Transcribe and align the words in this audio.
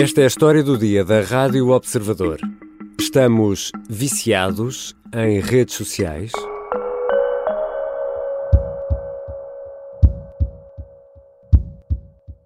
Esta 0.00 0.20
é 0.20 0.24
a 0.24 0.26
história 0.28 0.62
do 0.62 0.78
dia 0.78 1.04
da 1.04 1.22
Rádio 1.22 1.70
Observador. 1.70 2.38
Estamos 3.00 3.72
viciados 3.90 4.94
em 5.12 5.40
redes 5.40 5.74
sociais? 5.74 6.30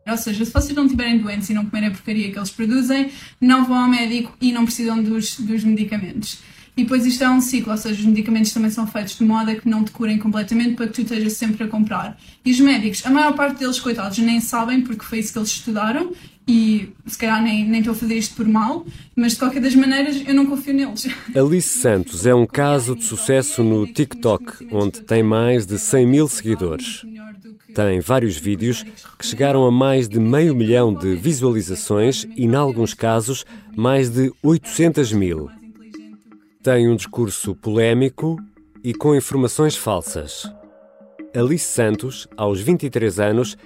Ou 0.08 0.16
seja, 0.16 0.46
se 0.46 0.50
vocês 0.50 0.74
não 0.74 0.86
estiverem 0.86 1.18
doentes 1.18 1.50
e 1.50 1.52
não 1.52 1.66
comerem 1.66 1.90
a 1.90 1.92
porcaria 1.92 2.32
que 2.32 2.38
eles 2.38 2.48
produzem, 2.48 3.10
não 3.38 3.66
vão 3.66 3.82
ao 3.82 3.88
médico 3.88 4.34
e 4.40 4.50
não 4.50 4.64
precisam 4.64 5.02
dos, 5.02 5.38
dos 5.38 5.62
medicamentos. 5.62 6.38
E 6.74 6.84
depois 6.84 7.04
isto 7.04 7.22
é 7.22 7.28
um 7.28 7.42
ciclo, 7.42 7.70
ou 7.70 7.76
seja, 7.76 8.00
os 8.00 8.06
medicamentos 8.06 8.50
também 8.50 8.70
são 8.70 8.86
feitos 8.86 9.18
de 9.18 9.24
modo 9.24 9.50
a 9.50 9.54
que 9.54 9.68
não 9.68 9.84
te 9.84 9.90
curem 9.90 10.18
completamente 10.18 10.74
para 10.74 10.86
que 10.86 10.94
tu 10.94 11.02
estejas 11.02 11.34
sempre 11.34 11.64
a 11.64 11.68
comprar. 11.68 12.18
E 12.42 12.50
os 12.50 12.58
médicos, 12.60 13.04
a 13.04 13.10
maior 13.10 13.34
parte 13.34 13.58
deles, 13.58 13.78
coitados, 13.78 14.16
nem 14.16 14.40
sabem 14.40 14.80
porque 14.80 15.04
foi 15.04 15.18
isso 15.18 15.34
que 15.34 15.38
eles 15.38 15.50
estudaram 15.50 16.12
e 16.46 16.92
se 17.06 17.16
calhar 17.16 17.42
nem, 17.42 17.64
nem 17.68 17.80
estou 17.80 17.92
a 17.92 17.96
fazer 17.96 18.16
isto 18.16 18.34
por 18.34 18.46
mal, 18.46 18.84
mas 19.14 19.32
de 19.32 19.38
qualquer 19.38 19.60
das 19.60 19.74
maneiras 19.74 20.22
eu 20.26 20.34
não 20.34 20.46
confio 20.46 20.74
neles. 20.74 21.08
Alice 21.34 21.78
Santos 21.78 22.26
é 22.26 22.34
um 22.34 22.46
caso 22.46 22.96
de 22.96 23.04
sucesso 23.04 23.62
no 23.62 23.86
TikTok, 23.86 24.68
onde 24.72 25.02
tem 25.02 25.22
mais 25.22 25.66
de 25.66 25.78
100 25.78 26.06
mil 26.06 26.28
seguidores. 26.28 27.04
Tem 27.74 28.00
vários 28.00 28.36
vídeos 28.36 28.82
que 29.18 29.26
chegaram 29.26 29.64
a 29.64 29.70
mais 29.70 30.08
de 30.08 30.20
meio 30.20 30.54
milhão 30.54 30.92
de 30.92 31.14
visualizações 31.14 32.24
e, 32.36 32.44
em 32.44 32.54
alguns 32.54 32.92
casos, 32.92 33.46
mais 33.74 34.10
de 34.10 34.30
800 34.42 35.12
mil. 35.12 35.48
Tem 36.62 36.88
um 36.88 36.96
discurso 36.96 37.54
polémico 37.54 38.38
e 38.84 38.92
com 38.92 39.16
informações 39.16 39.74
falsas. 39.74 40.52
Alice 41.34 41.64
Santos, 41.64 42.28
aos 42.36 42.60
23 42.60 43.18
anos, 43.20 43.56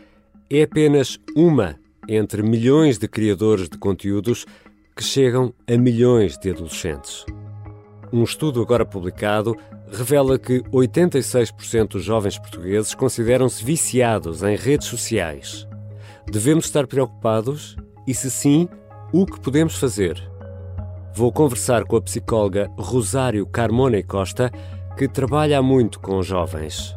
é 0.49 0.63
apenas 0.63 1.19
uma 1.35 1.77
entre 2.09 2.43
milhões 2.43 2.99
de 2.99 3.09
criadores 3.09 3.69
de 3.69 3.79
conteúdos 3.79 4.47
que 4.95 5.05
chegam 5.05 5.53
a 5.69 5.77
milhões 5.77 6.39
de 6.39 6.51
adolescentes. 6.51 7.25
Um 8.13 8.23
estudo 8.23 8.63
agora 8.63 8.85
publicado 8.85 9.57
revela 9.91 10.39
que 10.39 10.61
86% 10.73 11.89
dos 11.89 12.05
jovens 12.05 12.39
portugueses 12.39 12.95
consideram-se 12.95 13.65
viciados 13.65 14.43
em 14.43 14.57
redes 14.57 14.89
sociais. 14.89 15.67
Devemos 16.31 16.65
estar 16.65 16.87
preocupados? 16.87 17.77
E 18.07 18.15
se 18.15 18.31
sim, 18.31 18.69
o 19.13 19.27
que 19.27 19.41
podemos 19.41 19.77
fazer? 19.77 20.23
Vou 21.15 21.33
conversar 21.33 21.85
com 21.85 21.97
a 21.97 22.03
psicóloga 22.03 22.71
Rosário 22.77 23.47
Carmona 23.47 24.03
Costa, 24.03 24.51
que 24.97 25.09
trabalha 25.09 25.63
muito 25.63 26.01
com 26.01 26.23
jovens. 26.23 26.95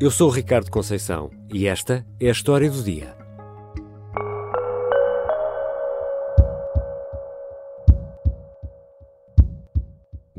Eu 0.00 0.10
sou 0.10 0.28
Ricardo 0.28 0.70
Conceição 0.70 1.30
e 1.52 1.66
esta 1.66 2.04
é 2.20 2.28
a 2.28 2.32
história 2.32 2.70
do 2.70 2.82
dia. 2.82 3.23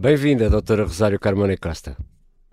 Bem-vinda, 0.06 0.52
doutora 0.52 0.84
Rosário 0.84 1.20
Carmona 1.20 1.58
Costa. 1.58 1.98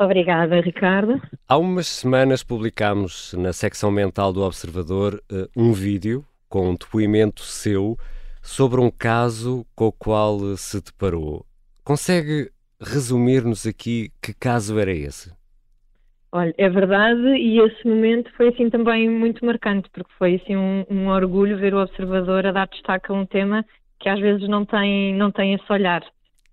Obrigada, 0.00 0.58
Ricardo. 0.62 1.20
Há 1.46 1.58
umas 1.58 1.86
semanas 1.86 2.42
publicámos 2.42 3.34
na 3.34 3.52
secção 3.52 3.90
mental 3.90 4.32
do 4.32 4.40
Observador 4.40 5.22
eh, 5.30 5.46
um 5.54 5.70
vídeo 5.70 6.24
com 6.48 6.70
um 6.70 6.74
depoimento 6.74 7.42
seu 7.42 7.98
sobre 8.40 8.80
um 8.80 8.90
caso 8.90 9.66
com 9.76 9.88
o 9.88 9.92
qual 9.92 10.38
se 10.56 10.82
deparou. 10.82 11.44
Consegue 11.84 12.48
resumir-nos 12.80 13.66
aqui 13.66 14.08
que 14.22 14.32
caso 14.32 14.78
era 14.78 14.90
esse? 14.90 15.30
Olha, 16.32 16.54
é 16.56 16.70
verdade 16.70 17.36
e 17.36 17.58
esse 17.58 17.86
momento 17.86 18.32
foi 18.34 18.48
assim 18.48 18.70
também 18.70 19.10
muito 19.10 19.44
marcante, 19.44 19.90
porque 19.92 20.10
foi 20.16 20.36
assim 20.36 20.56
um, 20.56 20.86
um 20.88 21.08
orgulho 21.08 21.58
ver 21.58 21.74
o 21.74 21.82
observador 21.82 22.46
a 22.46 22.52
dar 22.52 22.68
destaque 22.68 23.12
a 23.12 23.14
um 23.14 23.26
tema 23.26 23.62
que 24.00 24.08
às 24.08 24.18
vezes 24.18 24.48
não 24.48 24.64
tem, 24.64 25.14
não 25.14 25.30
tem 25.30 25.52
esse 25.52 25.70
olhar. 25.70 26.02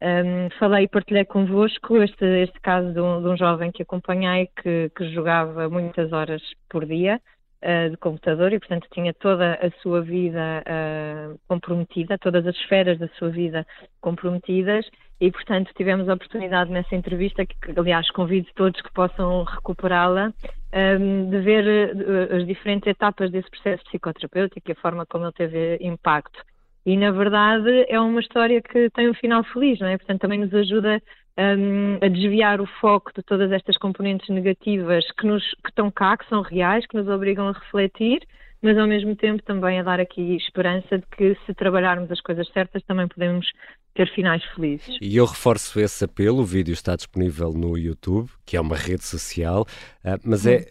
Um, 0.01 0.49
falei 0.57 0.85
e 0.85 0.87
partilhei 0.87 1.25
convosco 1.25 2.01
este, 2.01 2.23
este 2.23 2.57
caso 2.61 2.93
de 2.93 3.01
um, 3.01 3.21
de 3.21 3.27
um 3.27 3.35
jovem 3.35 3.69
que 3.69 3.83
acompanhei 3.83 4.47
que, 4.61 4.89
que 4.95 5.11
jogava 5.11 5.67
muitas 5.69 6.13
horas 6.13 6.41
por 6.69 6.85
dia 6.85 7.19
uh, 7.61 7.89
de 7.89 7.97
computador 7.97 8.53
e, 8.53 8.59
portanto, 8.59 8.87
tinha 8.93 9.13
toda 9.13 9.55
a 9.55 9.69
sua 9.81 10.01
vida 10.01 10.63
uh, 10.63 11.39
comprometida, 11.49 12.17
todas 12.17 12.47
as 12.47 12.55
esferas 12.55 12.97
da 12.97 13.09
sua 13.09 13.29
vida 13.29 13.67
comprometidas 13.99 14.85
e, 15.19 15.29
portanto, 15.29 15.71
tivemos 15.75 16.07
a 16.07 16.13
oportunidade 16.13 16.71
nessa 16.71 16.95
entrevista, 16.95 17.45
que, 17.45 17.55
aliás, 17.77 18.09
convido 18.11 18.47
todos 18.55 18.81
que 18.81 18.93
possam 18.93 19.43
recuperá-la, 19.43 20.31
um, 20.73 21.29
de 21.29 21.39
ver 21.39 21.65
uh, 21.93 22.35
as 22.37 22.47
diferentes 22.47 22.87
etapas 22.87 23.29
desse 23.31 23.49
processo 23.49 23.83
psicoterapêutico 23.83 24.69
e 24.69 24.71
a 24.71 24.75
forma 24.75 25.05
como 25.05 25.25
ele 25.25 25.33
teve 25.33 25.77
impacto. 25.81 26.39
E, 26.89 26.97
na 26.97 27.11
verdade, 27.11 27.85
é 27.87 27.99
uma 27.99 28.19
história 28.19 28.59
que 28.63 28.89
tem 28.89 29.07
um 29.07 29.13
final 29.13 29.43
feliz, 29.43 29.79
não 29.79 29.85
é? 29.85 29.95
Portanto, 29.95 30.21
também 30.21 30.39
nos 30.39 30.51
ajuda 30.51 30.99
um, 31.37 32.03
a 32.03 32.07
desviar 32.07 32.59
o 32.59 32.65
foco 32.81 33.11
de 33.15 33.21
todas 33.21 33.51
estas 33.51 33.77
componentes 33.77 34.27
negativas 34.27 35.05
que, 35.11 35.27
nos, 35.27 35.43
que 35.63 35.69
estão 35.69 35.91
cá, 35.91 36.17
que 36.17 36.27
são 36.27 36.41
reais, 36.41 36.87
que 36.87 36.97
nos 36.97 37.07
obrigam 37.07 37.47
a 37.47 37.51
refletir, 37.51 38.23
mas 38.59 38.75
ao 38.75 38.87
mesmo 38.87 39.15
tempo 39.15 39.43
também 39.43 39.79
a 39.79 39.83
dar 39.83 39.99
aqui 39.99 40.35
esperança 40.35 40.97
de 40.97 41.05
que 41.15 41.37
se 41.45 41.53
trabalharmos 41.53 42.11
as 42.11 42.19
coisas 42.21 42.47
certas 42.51 42.81
também 42.81 43.07
podemos 43.07 43.45
ter 43.93 44.11
finais 44.15 44.43
felizes. 44.55 44.97
E 44.99 45.15
eu 45.15 45.25
reforço 45.25 45.79
esse 45.79 46.05
apelo, 46.05 46.39
o 46.39 46.45
vídeo 46.45 46.73
está 46.73 46.95
disponível 46.95 47.53
no 47.53 47.77
YouTube, 47.77 48.31
que 48.47 48.57
é 48.57 48.61
uma 48.61 48.75
rede 48.75 49.03
social, 49.05 49.61
uh, 50.03 50.19
mas 50.23 50.47
é 50.47 50.65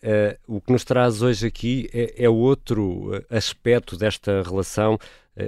uh, 0.49 0.57
o 0.57 0.61
que 0.61 0.73
nos 0.73 0.85
traz 0.85 1.23
hoje 1.23 1.47
aqui 1.47 1.89
é, 1.95 2.25
é 2.25 2.29
outro 2.29 3.13
aspecto 3.31 3.97
desta 3.97 4.43
relação 4.43 4.99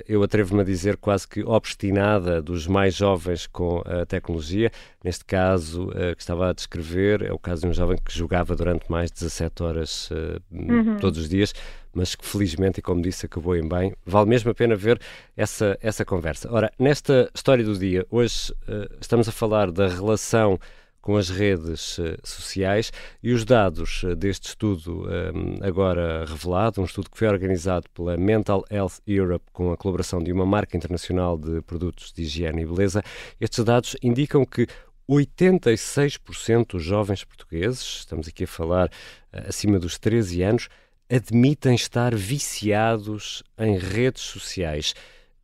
eu 0.09 0.23
atrevo-me 0.23 0.61
a 0.61 0.65
dizer 0.65 0.97
quase 0.97 1.27
que 1.27 1.43
obstinada 1.43 2.41
dos 2.41 2.67
mais 2.67 2.95
jovens 2.95 3.47
com 3.47 3.83
a 3.84 4.06
tecnologia. 4.06 4.71
Neste 5.03 5.25
caso 5.25 5.89
uh, 5.89 6.15
que 6.15 6.21
estava 6.21 6.51
a 6.51 6.53
descrever, 6.53 7.23
é 7.23 7.33
o 7.33 7.39
caso 7.39 7.62
de 7.62 7.69
um 7.69 7.73
jovem 7.73 7.99
que 8.05 8.17
jogava 8.17 8.55
durante 8.55 8.91
mais 8.91 9.11
de 9.11 9.21
17 9.21 9.62
horas 9.62 10.11
uh, 10.11 10.41
uhum. 10.53 10.97
todos 10.99 11.19
os 11.19 11.29
dias, 11.29 11.53
mas 11.93 12.15
que 12.15 12.25
felizmente, 12.25 12.79
e 12.79 12.83
como 12.83 13.03
disse, 13.03 13.27
acabou 13.27 13.56
em 13.56 13.67
bem. 13.67 13.93
Vale 14.06 14.29
mesmo 14.29 14.50
a 14.50 14.55
pena 14.55 14.77
ver 14.77 15.00
essa, 15.37 15.77
essa 15.83 16.05
conversa. 16.05 16.49
Ora, 16.53 16.71
nesta 16.79 17.29
história 17.34 17.65
do 17.65 17.77
dia, 17.77 18.06
hoje 18.11 18.55
estamos 19.00 19.29
a 19.29 19.33
falar 19.33 19.73
da 19.73 19.89
relação 19.89 20.59
com 21.00 21.16
as 21.16 21.28
redes 21.28 21.99
uh, 21.99 22.16
sociais 22.22 22.93
e 23.22 23.33
os 23.33 23.44
dados 23.44 24.03
uh, 24.03 24.15
deste 24.15 24.49
estudo 24.49 25.06
eh, 25.11 25.66
agora 25.66 26.25
revelado, 26.27 26.81
um 26.81 26.84
estudo 26.84 27.11
que 27.11 27.19
foi 27.19 27.28
organizado 27.28 27.88
pela 27.94 28.16
Mental 28.16 28.65
Health 28.71 29.00
Europe 29.06 29.44
com 29.53 29.72
a 29.72 29.77
colaboração 29.77 30.22
de 30.22 30.33
uma 30.33 30.44
marca 30.44 30.77
internacional 30.77 31.38
de 31.38 31.62
produtos 31.62 32.12
de 32.12 32.22
higiene 32.22 32.62
e 32.62 32.66
beleza, 32.66 33.03
estes 33.41 33.65
dados 33.65 33.97
indicam 34.03 34.44
que 34.44 34.66
86% 35.09 36.69
dos 36.69 36.83
jovens 36.83 37.25
portugueses, 37.25 37.99
estamos 38.00 38.28
aqui 38.28 38.44
a 38.44 38.47
falar 38.47 38.91
acima 39.32 39.78
dos 39.78 39.99
13 39.99 40.43
anos, 40.43 40.69
admitem 41.11 41.75
estar 41.75 42.15
viciados 42.15 43.43
em 43.59 43.77
redes 43.77 44.22
sociais. 44.22 44.94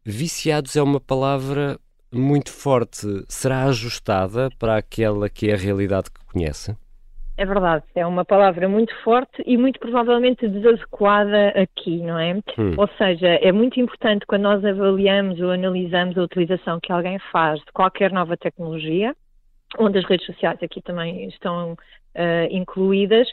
Viciados 0.05 0.77
é 0.77 0.83
uma 0.83 1.00
palavra 1.00 1.81
muito 2.16 2.50
forte 2.53 3.06
será 3.28 3.65
ajustada 3.65 4.49
para 4.59 4.77
aquela 4.77 5.28
que 5.28 5.50
é 5.50 5.54
a 5.54 5.56
realidade 5.56 6.10
que 6.10 6.25
conhece? 6.32 6.77
É 7.38 7.44
verdade, 7.44 7.84
é 7.94 8.06
uma 8.06 8.25
palavra 8.25 8.66
muito 8.66 8.94
forte 9.03 9.43
e 9.44 9.59
muito 9.59 9.78
provavelmente 9.78 10.49
desadequada 10.49 11.49
aqui, 11.49 11.99
não 11.99 12.19
é? 12.19 12.32
Hum. 12.59 12.75
Ou 12.78 12.88
seja, 12.97 13.28
é 13.28 13.53
muito 13.53 13.78
importante 13.78 14.25
quando 14.26 14.43
nós 14.43 14.65
avaliamos 14.65 15.38
ou 15.41 15.50
analisamos 15.50 16.16
a 16.16 16.22
utilização 16.22 16.81
que 16.81 16.91
alguém 16.91 17.19
faz 17.31 17.60
de 17.60 17.72
qualquer 17.72 18.10
nova 18.10 18.38
tecnologia, 18.38 19.15
onde 19.78 19.99
as 19.99 20.06
redes 20.06 20.25
sociais 20.25 20.59
aqui 20.62 20.81
também 20.81 21.28
estão 21.28 21.75
uh, 21.75 21.76
incluídas, 22.50 23.28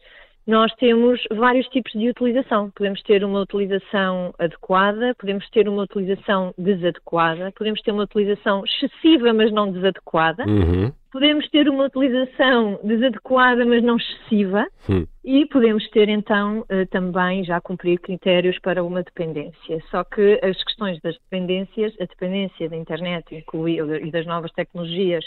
nós 0.46 0.74
temos 0.76 1.22
vários 1.32 1.68
tipos 1.68 1.92
de 1.94 2.10
utilização. 2.10 2.70
Podemos 2.72 3.02
ter 3.04 3.24
uma 3.24 3.42
utilização 3.42 4.34
adequada, 4.38 5.16
podemos 5.16 5.50
ter 5.50 5.70
uma 5.70 5.84
utilização 5.84 6.54
desadequada, 6.58 7.52
podemos 7.56 7.82
ter 7.82 7.92
uma 7.92 8.04
utilização 8.04 8.64
excessiva, 8.66 9.34
mas 9.34 9.52
não 9.54 9.72
desadequada. 9.72 10.44
Uhum. 10.46 10.92
Podemos 11.12 11.48
ter 11.50 11.70
uma 11.70 11.86
utilização 11.86 12.80
desadequada, 12.84 13.66
mas 13.66 13.84
não 13.84 13.96
excessiva. 13.96 14.68
Uhum. 14.90 15.08
E 15.24 15.46
podemos 15.46 15.88
ter, 15.92 16.10
então, 16.10 16.66
eh, 16.68 16.86
também 16.86 17.46
já 17.46 17.62
cumprir 17.62 18.00
critérios 18.00 18.60
para 18.60 18.84
uma 18.84 19.02
dependência. 19.02 19.82
Só 19.90 20.04
que 20.04 20.40
as 20.44 20.62
questões 20.64 21.00
das 21.02 21.16
dependências, 21.20 21.94
a 22.02 22.06
dependência 22.06 22.68
da 22.68 22.76
internet 22.76 23.26
e 23.32 24.12
das 24.12 24.26
novas 24.26 24.52
tecnologias, 24.52 25.24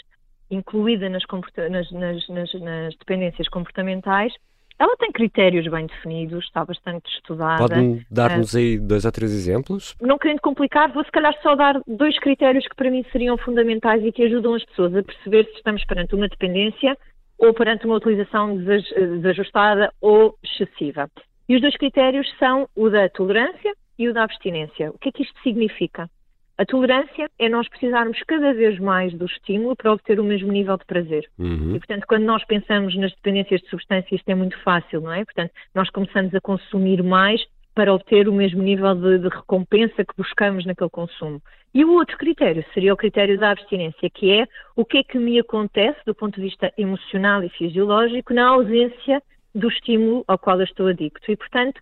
incluída 0.51 1.09
nas, 1.09 1.23
nas, 1.69 1.91
nas, 1.91 2.53
nas 2.53 2.95
dependências 2.97 3.47
comportamentais, 3.49 4.33
ela 4.79 4.95
tem 4.97 5.11
critérios 5.11 5.67
bem 5.67 5.87
definidos, 5.87 6.45
está 6.45 6.63
bastante 6.63 7.09
estudada. 7.09 7.67
Pode 7.67 8.05
dar-nos 8.11 8.53
uh, 8.53 8.57
aí 8.57 8.79
dois 8.79 9.05
ou 9.05 9.11
três 9.11 9.33
exemplos? 9.33 9.95
Não 10.01 10.17
querendo 10.17 10.39
complicar, 10.41 10.91
vou 10.91 11.03
se 11.03 11.11
calhar 11.11 11.33
só 11.41 11.55
dar 11.55 11.81
dois 11.87 12.17
critérios 12.19 12.67
que 12.67 12.75
para 12.75 12.91
mim 12.91 13.03
seriam 13.11 13.37
fundamentais 13.37 14.03
e 14.03 14.11
que 14.11 14.23
ajudam 14.23 14.53
as 14.53 14.63
pessoas 14.65 14.95
a 14.95 15.03
perceber 15.03 15.45
se 15.45 15.57
estamos 15.57 15.83
perante 15.85 16.13
uma 16.13 16.27
dependência 16.27 16.97
ou 17.39 17.53
perante 17.53 17.85
uma 17.85 17.95
utilização 17.95 18.55
desajustada 18.55 19.91
ou 20.01 20.37
excessiva. 20.43 21.09
E 21.49 21.55
os 21.55 21.61
dois 21.61 21.75
critérios 21.77 22.27
são 22.37 22.67
o 22.75 22.89
da 22.89 23.09
tolerância 23.09 23.73
e 23.97 24.07
o 24.07 24.13
da 24.13 24.23
abstinência. 24.23 24.91
O 24.91 24.97
que 24.97 25.09
é 25.09 25.11
que 25.11 25.23
isto 25.23 25.39
significa? 25.41 26.09
A 26.57 26.65
tolerância 26.65 27.29
é 27.37 27.47
nós 27.47 27.69
precisarmos 27.69 28.19
cada 28.23 28.51
vez 28.51 28.79
mais 28.79 29.13
do 29.13 29.25
estímulo 29.25 29.75
para 29.75 29.93
obter 29.93 30.19
o 30.19 30.23
mesmo 30.23 30.51
nível 30.51 30.75
de 30.75 30.85
prazer. 30.85 31.29
Uhum. 31.37 31.75
E, 31.75 31.79
portanto, 31.79 32.05
quando 32.07 32.23
nós 32.23 32.43
pensamos 32.45 32.95
nas 32.95 33.11
dependências 33.13 33.61
de 33.61 33.69
substâncias, 33.69 34.11
isto 34.11 34.29
é 34.29 34.33
muito 34.33 34.57
fácil, 34.63 35.01
não 35.01 35.13
é? 35.13 35.23
Portanto, 35.23 35.51
nós 35.75 35.87
começamos 35.91 36.33
a 36.33 36.41
consumir 36.41 37.03
mais 37.03 37.45
para 37.75 37.93
obter 37.93 38.27
o 38.27 38.33
mesmo 38.33 38.63
nível 38.63 38.95
de, 38.95 39.19
de, 39.19 39.27
recompensa 39.27 40.03
que 40.03 40.17
buscamos 40.17 40.65
naquele 40.65 40.89
consumo. 40.89 41.39
E 41.75 41.85
o 41.85 41.93
outro 41.93 42.17
critério 42.17 42.65
seria 42.73 42.91
o 42.91 42.97
critério 42.97 43.37
da 43.37 43.51
abstinência, 43.51 44.09
que 44.09 44.31
é 44.31 44.47
o 44.75 44.83
que 44.83 44.97
é 44.97 45.03
que 45.03 45.19
me 45.19 45.39
acontece 45.39 45.99
do 46.07 46.15
ponto 46.15 46.37
de 46.37 46.41
vista 46.41 46.73
emocional 46.75 47.43
e 47.43 47.49
fisiológico 47.49 48.33
na 48.33 48.47
ausência 48.47 49.21
do 49.53 49.67
estímulo 49.67 50.23
ao 50.27 50.39
qual 50.39 50.57
eu 50.57 50.63
estou 50.63 50.87
adicto. 50.87 51.31
E, 51.31 51.37
portanto, 51.37 51.79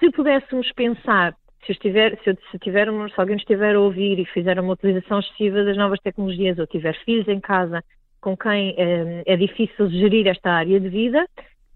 se 0.00 0.10
pudéssemos 0.10 0.72
pensar, 0.72 1.36
se, 1.66 1.72
estiver, 1.72 2.18
se, 2.24 2.34
se, 2.50 2.58
se 2.58 3.20
alguém 3.20 3.36
estiver 3.36 3.74
a 3.74 3.80
ouvir 3.80 4.18
e 4.18 4.24
fizer 4.26 4.58
uma 4.58 4.72
utilização 4.72 5.20
excessiva 5.20 5.64
das 5.64 5.76
novas 5.76 6.00
tecnologias 6.00 6.58
ou 6.58 6.66
tiver 6.66 6.96
filhos 7.04 7.28
em 7.28 7.40
casa 7.40 7.82
com 8.20 8.36
quem 8.36 8.74
é, 8.76 9.22
é 9.26 9.36
difícil 9.36 9.88
gerir 9.90 10.26
esta 10.26 10.50
área 10.50 10.80
de 10.80 10.88
vida, 10.88 11.24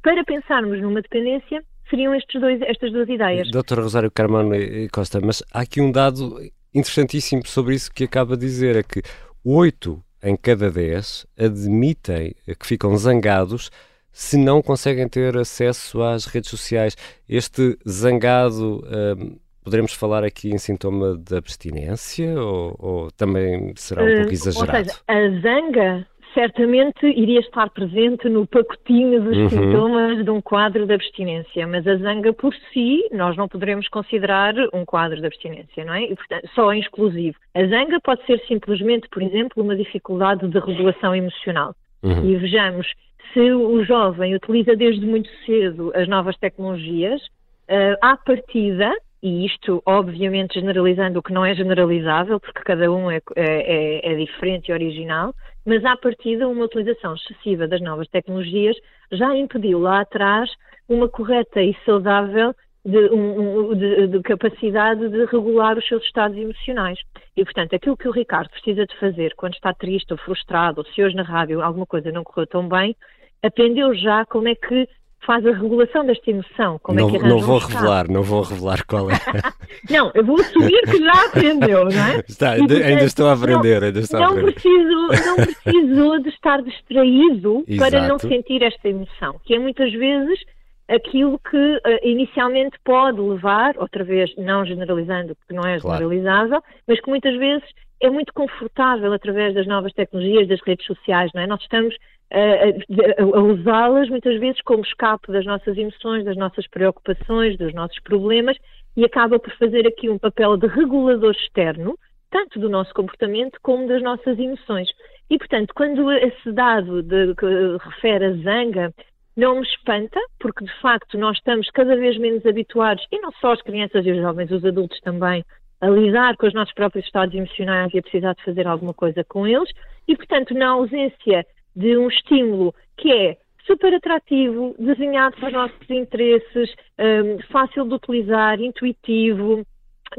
para 0.03 0.25
pensarmos 0.25 0.81
numa 0.81 1.01
dependência, 1.01 1.63
seriam 1.89 2.17
dois, 2.41 2.61
estas 2.63 2.93
duas 2.93 3.09
ideias. 3.09 3.51
Doutora 3.51 3.83
Rosário 3.83 4.11
Carmano 4.11 4.51
Costa, 4.93 5.21
mas 5.23 5.43
há 5.53 5.61
aqui 5.61 5.81
um 5.81 5.93
dado 5.93 6.41
interessantíssimo 6.75 7.47
sobre 7.47 7.75
isso 7.75 7.93
que 7.93 8.05
acaba 8.05 8.37
de 8.37 8.45
dizer, 8.47 8.77
é 8.77 8.83
que 8.83 9.03
8 9.45 10.03
em 10.25 10.37
cada 10.37 10.71
10 10.71 11.27
admitem 11.39 12.35
que 12.59 12.67
ficam 12.67 12.97
zangados 12.97 13.71
se 14.13 14.37
não 14.37 14.61
conseguem 14.61 15.09
ter 15.09 15.37
acesso 15.37 16.03
às 16.03 16.27
redes 16.27 16.51
sociais. 16.51 16.97
Este 17.29 17.79
zangado, 17.89 18.85
hum, 19.19 19.39
poderemos 19.63 19.93
falar 19.93 20.25
aqui 20.25 20.51
em 20.51 20.59
sintoma 20.59 21.17
de 21.17 21.37
abstinência 21.37 22.35
ou, 22.41 22.77
ou 22.79 23.11
também 23.13 23.73
será 23.77 24.03
um 24.03 24.17
pouco 24.17 24.33
exagerado? 24.33 24.91
Seja, 24.91 25.03
a 25.09 25.41
zanga 25.41 26.07
certamente 26.35 27.07
iria 27.07 27.41
estar 27.41 27.69
presente 27.71 28.29
no 28.29 28.47
pacotinho 28.47 29.23
dos 29.23 29.37
uhum. 29.37 29.49
sintomas 29.49 30.25
de 30.25 30.31
um 30.31 30.41
quadro 30.41 30.87
de 30.87 30.95
abstinência, 30.95 31.67
mas 31.67 31.87
a 31.87 31.97
zanga 31.97 32.33
por 32.33 32.55
si 32.73 33.07
nós 33.13 33.37
não 33.37 33.49
poderemos 33.49 33.89
considerar 33.89 34.55
um 34.73 34.85
quadro 34.85 35.21
de 35.21 35.27
abstinência, 35.27 35.85
não 35.85 35.95
é? 35.95 36.05
E, 36.05 36.15
portanto, 36.15 36.49
só 36.55 36.73
em 36.73 36.81
exclusivo. 36.81 37.37
A 37.55 37.67
zanga 37.67 38.01
pode 38.01 38.25
ser 38.27 38.41
simplesmente, 38.47 39.09
por 39.11 39.23
exemplo, 39.23 39.63
uma 39.63 39.77
dificuldade 39.77 40.47
de 40.49 40.59
regulação 40.59 41.15
emocional. 41.15 41.75
Uhum. 42.03 42.31
E 42.31 42.37
vejamos, 42.37 42.87
se 43.33 43.53
o 43.53 43.85
jovem 43.85 44.35
utiliza 44.35 44.75
desde 44.75 45.05
muito 45.05 45.29
cedo 45.47 45.93
as 45.95 46.09
novas 46.09 46.37
tecnologias, 46.39 47.21
uh, 47.23 47.97
à 48.01 48.17
partida, 48.17 48.93
e 49.23 49.47
isto 49.47 49.83
obviamente 49.87 50.59
generalizando 50.59 51.21
o 51.21 51.23
que 51.23 51.33
não 51.33 51.45
é 51.45 51.55
generalizável, 51.55 52.41
porque 52.41 52.63
cada 52.63 52.91
um 52.91 53.11
é, 53.11 53.21
é, 53.37 54.03
é, 54.07 54.13
é 54.13 54.17
diferente 54.17 54.69
e 54.69 54.73
original, 54.73 55.33
mas 55.65 55.85
à 55.85 55.97
partida 55.97 56.49
uma 56.49 56.65
utilização 56.65 57.15
excessiva 57.15 57.69
das 57.69 57.81
novas 57.81 58.09
tecnologias 58.09 58.77
já 59.13 59.37
impediu 59.37 59.79
lá 59.79 60.01
atrás 60.01 60.51
uma 60.89 61.09
correta 61.09 61.63
e 61.63 61.77
saudável 61.85 62.53
de, 62.85 62.99
um, 63.11 63.75
de, 63.75 64.09
de, 64.09 64.21
capacidade 64.23 65.09
de 65.09 65.25
regular 65.27 65.79
os 65.79 65.87
seus 65.87 66.03
estados 66.03 66.37
emocionais. 66.37 66.99
E, 67.37 67.45
portanto, 67.45 67.77
aquilo 67.77 67.97
que 67.97 68.09
o 68.09 68.13
Ricardo 68.13 68.51
precisa 68.51 68.85
de 68.85 68.99
fazer 68.99 69.35
quando 69.37 69.55
está 69.55 69.73
triste 69.73 70.13
ou 70.13 70.19
frustrado, 70.19 70.81
ou 70.81 70.87
se 70.87 71.03
hoje 71.03 71.15
na 71.15 71.23
rádio 71.23 71.63
alguma 71.63 71.87
coisa 71.87 72.11
não 72.11 72.25
correu 72.25 72.47
tão 72.47 72.69
bem, 72.69 72.97
aprendeu 73.41 73.95
já 73.95 74.27
como 74.27 74.49
é 74.49 74.57
que 74.57 74.89
faz 75.25 75.47
a 75.47 75.53
regulação 75.53 76.05
desta 76.05 76.31
emoção. 76.31 76.79
Como 76.83 76.99
não, 76.99 77.09
é 77.09 77.19
que 77.19 77.27
não 77.27 77.39
vou 77.39 77.59
revelar, 77.59 78.09
não 78.11 78.23
vou 78.23 78.43
revelar 78.43 78.85
qual 78.87 79.11
é. 79.11 79.15
não, 79.91 80.11
eu 80.15 80.25
vou 80.25 80.41
assumir 80.41 80.83
que 80.83 80.99
já 80.99 81.27
aprendeu, 81.27 81.85
não 81.85 82.05
é? 82.05 82.25
Está, 82.29 82.57
e, 82.57 82.61
portanto, 82.61 82.83
ainda 82.83 83.05
estou 83.05 83.29
a 83.29 83.33
aprender, 83.33 83.81
não, 83.81 83.87
ainda 83.87 84.01
estou 84.01 84.21
não 84.21 84.27
a 84.27 84.31
aprender. 84.31 84.53
Preciso, 84.53 85.27
não 85.27 85.37
precisou 85.37 86.19
de 86.21 86.29
estar 86.29 86.63
distraído 86.63 87.65
para 87.79 88.09
não 88.09 88.19
sentir 88.19 88.63
esta 88.63 88.89
emoção, 88.89 89.41
que 89.45 89.55
é 89.55 89.59
muitas 89.59 89.93
vezes 89.93 90.41
aquilo 90.89 91.39
que 91.39 91.57
uh, 91.57 91.81
inicialmente 92.03 92.77
pode 92.85 93.21
levar, 93.21 93.77
outra 93.79 94.05
vez 94.05 94.31
não 94.37 94.65
generalizando, 94.65 95.35
porque 95.37 95.55
não 95.55 95.63
é 95.63 95.79
claro. 95.79 95.99
generalizável, 95.99 96.63
mas 96.87 97.01
que 97.01 97.09
muitas 97.09 97.37
vezes 97.39 97.65
é 98.03 98.11
muito 98.11 98.35
confortável 98.35 99.13
através 99.13 99.55
das 99.55 99.67
novas 99.67 99.93
tecnologias, 99.93 100.49
das 100.49 100.61
redes 100.61 100.85
sociais, 100.87 101.31
não 101.35 101.43
é? 101.43 101.47
Nós 101.47 101.63
estamos 101.63 101.95
a, 102.33 103.23
a, 103.23 103.39
a 103.39 103.43
usá-las 103.43 104.09
muitas 104.09 104.41
vezes 104.41 104.61
como 104.63 104.83
escape 104.83 105.31
das 105.31 105.47
nossas 105.47 105.77
emoções, 105.77 106.25
das 106.25 106.37
nossas 106.37 106.67
preocupações, 106.67 107.57
dos 107.57 107.73
nossos 107.73 107.99
problemas 108.01 108.57
e 108.97 109.05
acaba 109.05 109.39
por 109.39 109.53
fazer 109.57 109.87
aqui 109.87 110.11
um 110.11 110.19
papel 110.19 110.57
de 110.57 110.67
regulador 110.67 111.33
externo, 111.33 111.97
tanto 112.31 112.59
do 112.59 112.69
nosso 112.69 112.93
comportamento 112.93 113.59
como 113.63 113.87
das 113.87 114.03
nossas 114.03 114.39
emoções. 114.39 114.89
E, 115.31 115.39
portanto, 115.39 115.73
quando 115.75 116.11
esse 116.11 116.53
dado 116.53 117.03
de, 117.03 117.35
que 117.35 117.47
refere 117.85 118.25
a 118.27 118.33
zanga 118.39 118.93
não 119.37 119.57
me 119.57 119.67
espanta, 119.67 120.21
porque 120.39 120.65
de 120.65 120.81
facto 120.81 121.17
nós 121.17 121.37
estamos 121.39 121.71
cada 121.71 121.97
vez 121.97 122.19
menos 122.19 122.45
habituados, 122.45 123.07
e 123.11 123.19
não 123.19 123.33
só 123.33 123.53
as 123.53 123.63
crianças 123.63 124.05
e 124.05 124.11
os 124.11 124.19
jovens, 124.19 124.51
os 124.51 124.65
adultos 124.65 125.01
também, 125.01 125.43
a 125.83 125.89
lidar 125.89 126.37
com 126.37 126.47
os 126.47 126.55
nossos 126.55 126.73
próprios 126.73 127.05
estados 127.05 127.35
emocionais 127.35 127.93
e 127.93 127.99
a 127.99 128.03
precisar 128.03 128.35
de 128.35 128.45
fazer 128.45 128.69
alguma 128.69 128.95
coisa 128.95 129.25
com 129.25 129.47
eles, 129.47 129.69
e 130.07 130.17
portanto, 130.17 130.55
na 130.55 130.71
ausência 130.71 131.45
de 131.75 131.99
um 131.99 132.09
estímulo 132.09 132.73
que 132.97 133.13
é 133.13 133.37
super 133.67 133.93
atrativo, 133.93 134.75
desenhado 134.79 135.37
para 135.37 135.49
os 135.49 135.53
nossos 135.53 135.91
interesses, 135.91 136.75
um, 136.99 137.43
fácil 137.51 137.85
de 137.87 137.95
utilizar, 137.95 138.61
intuitivo, 138.61 139.67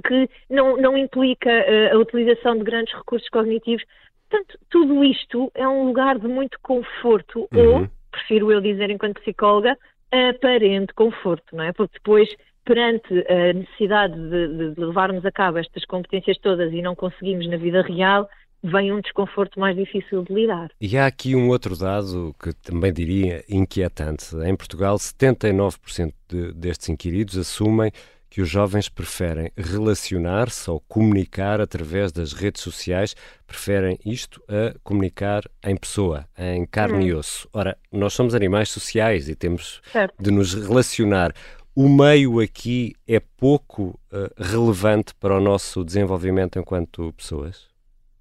que 0.06 0.30
não, 0.50 0.76
não 0.76 0.98
implica 0.98 1.50
uh, 1.50 1.96
a 1.96 1.98
utilização 1.98 2.58
de 2.58 2.64
grandes 2.64 2.94
recursos 2.94 3.30
cognitivos. 3.30 3.84
Portanto, 4.30 4.60
tudo 4.70 5.04
isto 5.04 5.50
é 5.56 5.68
um 5.68 5.88
lugar 5.88 6.20
de 6.20 6.28
muito 6.28 6.58
conforto, 6.62 7.48
uhum. 7.54 7.82
ou, 7.82 7.90
prefiro 8.12 8.52
eu 8.52 8.60
dizer 8.60 8.90
enquanto 8.90 9.22
psicóloga, 9.22 9.78
aparente 10.12 10.94
conforto, 10.94 11.56
não 11.56 11.64
é? 11.64 11.72
Porque 11.72 11.94
depois, 11.94 12.30
perante 12.66 13.14
a 13.30 13.54
necessidade 13.54 14.16
de, 14.16 14.74
de 14.74 14.80
levarmos 14.80 15.26
a 15.26 15.32
cabo 15.32 15.58
estas 15.58 15.86
competências 15.86 16.38
todas 16.40 16.72
e 16.72 16.82
não 16.82 16.96
conseguimos 16.96 17.48
na 17.48 17.58
vida 17.58 17.82
real, 17.82 18.30
vem 18.64 18.94
um 18.94 19.02
desconforto 19.02 19.60
mais 19.60 19.76
difícil 19.76 20.24
de 20.24 20.34
lidar. 20.34 20.72
E 20.80 20.98
há 20.98 21.06
aqui 21.06 21.36
um 21.36 21.50
outro 21.50 21.78
dado 21.78 22.34
que 22.42 22.54
também 22.54 22.94
diria 22.94 23.44
inquietante. 23.50 24.36
Em 24.38 24.56
Portugal, 24.56 24.96
79% 24.96 26.14
de, 26.30 26.54
destes 26.54 26.90
inquiridos 26.90 27.38
assumem 27.38 27.92
que 28.30 28.42
os 28.42 28.50
jovens 28.50 28.90
preferem 28.90 29.52
relacionar-se 29.56 30.68
ou 30.68 30.80
comunicar 30.80 31.62
através 31.62 32.12
das 32.12 32.34
redes 32.34 32.64
sociais, 32.64 33.16
preferem 33.46 34.00
isto 34.04 34.42
a 34.48 34.74
comunicar 34.84 35.44
em 35.64 35.78
pessoa, 35.78 36.26
em 36.36 36.66
carne 36.66 36.98
hum. 36.98 37.08
e 37.10 37.14
osso. 37.14 37.48
Ora, 37.54 37.78
nós 37.92 38.14
somos 38.14 38.34
animais 38.34 38.70
sociais 38.70 39.30
e 39.30 39.36
temos 39.36 39.82
certo. 39.92 40.16
de 40.20 40.32
nos 40.32 40.56
relacionar. 40.56 41.32
O 41.76 41.90
meio 41.90 42.40
aqui 42.40 42.94
é 43.08 43.20
pouco 43.20 44.00
uh, 44.12 44.30
relevante 44.38 45.16
para 45.16 45.36
o 45.36 45.42
nosso 45.42 45.84
desenvolvimento 45.84 46.60
enquanto 46.60 47.12
pessoas? 47.14 47.68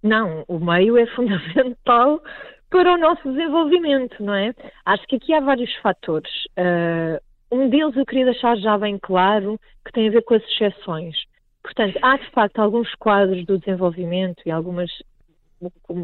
Não, 0.03 0.43
o 0.49 0.59
meio 0.59 0.97
é 0.97 1.05
fundamental 1.09 2.23
para 2.71 2.95
o 2.95 2.97
nosso 2.97 3.31
desenvolvimento, 3.31 4.23
não 4.25 4.33
é? 4.33 4.55
Acho 4.87 5.07
que 5.07 5.17
aqui 5.17 5.35
há 5.35 5.41
vários 5.41 5.71
fatores. 5.83 6.33
Uh, 6.57 7.21
um 7.55 7.69
deles 7.69 7.95
eu 7.95 8.07
queria 8.07 8.25
deixar 8.25 8.57
já 8.57 8.79
bem 8.79 8.99
claro 8.99 9.61
que 9.85 9.93
tem 9.93 10.09
a 10.09 10.11
ver 10.11 10.23
com 10.23 10.33
as 10.33 10.43
exceções. 10.45 11.15
Portanto, 11.63 11.99
há 12.01 12.17
de 12.17 12.31
facto 12.31 12.59
alguns 12.59 12.95
quadros 12.95 13.45
do 13.45 13.59
desenvolvimento 13.59 14.43
e 14.47 14.51
algumas, 14.51 14.91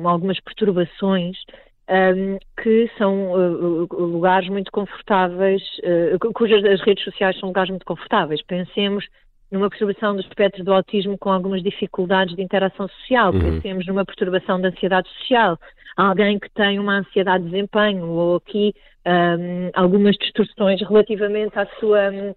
algumas 0.04 0.38
perturbações 0.40 1.38
um, 1.88 2.38
que 2.62 2.90
são 2.98 3.32
uh, 3.32 3.88
lugares 3.92 4.48
muito 4.48 4.70
confortáveis, 4.70 5.62
uh, 5.78 6.32
cujas 6.34 6.64
as 6.64 6.80
redes 6.82 7.04
sociais 7.04 7.38
são 7.38 7.48
lugares 7.48 7.70
muito 7.70 7.86
confortáveis. 7.86 8.42
Pensemos 8.42 9.06
numa 9.50 9.70
perturbação 9.70 10.14
do 10.14 10.20
espectro 10.20 10.62
do 10.62 10.72
autismo 10.72 11.16
com 11.16 11.30
algumas 11.30 11.62
dificuldades 11.62 12.36
de 12.36 12.42
interação 12.42 12.86
social, 12.88 13.32
uhum. 13.32 13.40
pensemos 13.40 13.86
numa 13.86 14.04
perturbação 14.04 14.60
da 14.60 14.68
ansiedade 14.68 15.08
social, 15.08 15.58
alguém 15.96 16.38
que 16.38 16.50
tem 16.50 16.78
uma 16.78 16.98
ansiedade 16.98 17.44
de 17.44 17.50
desempenho 17.50 18.06
ou 18.06 18.36
aqui 18.36 18.74
um, 19.06 19.70
algumas 19.74 20.16
distorções 20.16 20.80
relativamente 20.86 21.58
à 21.58 21.66
sua, 21.80 22.34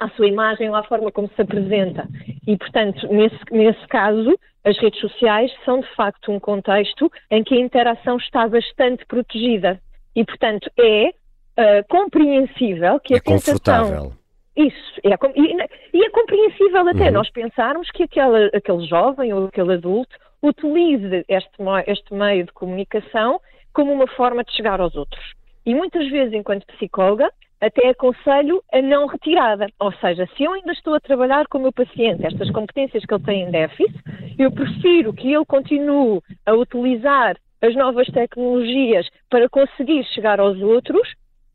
à 0.00 0.08
sua 0.10 0.26
imagem 0.26 0.70
ou 0.70 0.74
à 0.74 0.82
forma 0.84 1.12
como 1.12 1.28
se 1.28 1.42
apresenta. 1.42 2.08
E, 2.46 2.56
portanto, 2.56 3.06
nesse, 3.08 3.38
nesse 3.50 3.86
caso, 3.88 4.34
as 4.64 4.78
redes 4.78 5.00
sociais 5.00 5.52
são 5.64 5.80
de 5.80 5.94
facto 5.94 6.32
um 6.32 6.40
contexto 6.40 7.10
em 7.30 7.44
que 7.44 7.54
a 7.54 7.60
interação 7.60 8.16
está 8.16 8.48
bastante 8.48 9.04
protegida. 9.06 9.80
E, 10.16 10.24
portanto, 10.24 10.70
é 10.78 11.08
uh, 11.08 11.88
compreensível 11.88 12.98
que 13.00 13.14
é 13.14 13.18
a 13.18 13.20
tentação... 13.20 13.54
Confortável 13.54 14.24
isso, 14.56 15.00
é, 15.02 15.08
e, 15.34 15.98
e, 15.98 16.04
é 16.04 16.10
compreensível 16.10 16.88
até 16.88 17.06
uhum. 17.06 17.12
nós 17.14 17.30
pensarmos 17.30 17.90
que 17.90 18.04
aquela, 18.04 18.46
aquele 18.54 18.86
jovem 18.86 19.32
ou 19.32 19.46
aquele 19.46 19.74
adulto 19.74 20.16
utilize 20.40 21.24
este, 21.28 21.56
este 21.88 22.14
meio 22.14 22.44
de 22.44 22.52
comunicação 22.52 23.40
como 23.72 23.92
uma 23.92 24.06
forma 24.06 24.44
de 24.44 24.52
chegar 24.52 24.80
aos 24.80 24.94
outros. 24.94 25.32
E 25.66 25.74
muitas 25.74 26.08
vezes, 26.08 26.32
enquanto 26.34 26.66
psicóloga, 26.66 27.32
até 27.66 27.90
aconselho 27.90 28.62
a 28.72 28.82
não 28.82 29.06
retirada. 29.06 29.66
Ou 29.78 29.92
seja, 29.94 30.28
se 30.36 30.44
eu 30.44 30.52
ainda 30.52 30.72
estou 30.72 30.94
a 30.94 31.00
trabalhar 31.00 31.46
com 31.48 31.58
o 31.58 31.62
meu 31.62 31.72
paciente 31.72 32.26
estas 32.26 32.50
competências 32.50 33.04
que 33.04 33.14
ele 33.14 33.24
tem 33.24 33.42
em 33.42 33.50
déficit, 33.50 33.94
Eu 34.38 34.50
prefiro 34.50 35.12
que 35.12 35.32
ele 35.32 35.44
continue 35.44 36.20
a 36.44 36.52
utilizar 36.54 37.36
as 37.62 37.74
novas 37.76 38.06
tecnologias 38.08 39.08
para 39.30 39.48
conseguir 39.48 40.04
chegar 40.06 40.40
aos 40.40 40.60
outros 40.60 41.08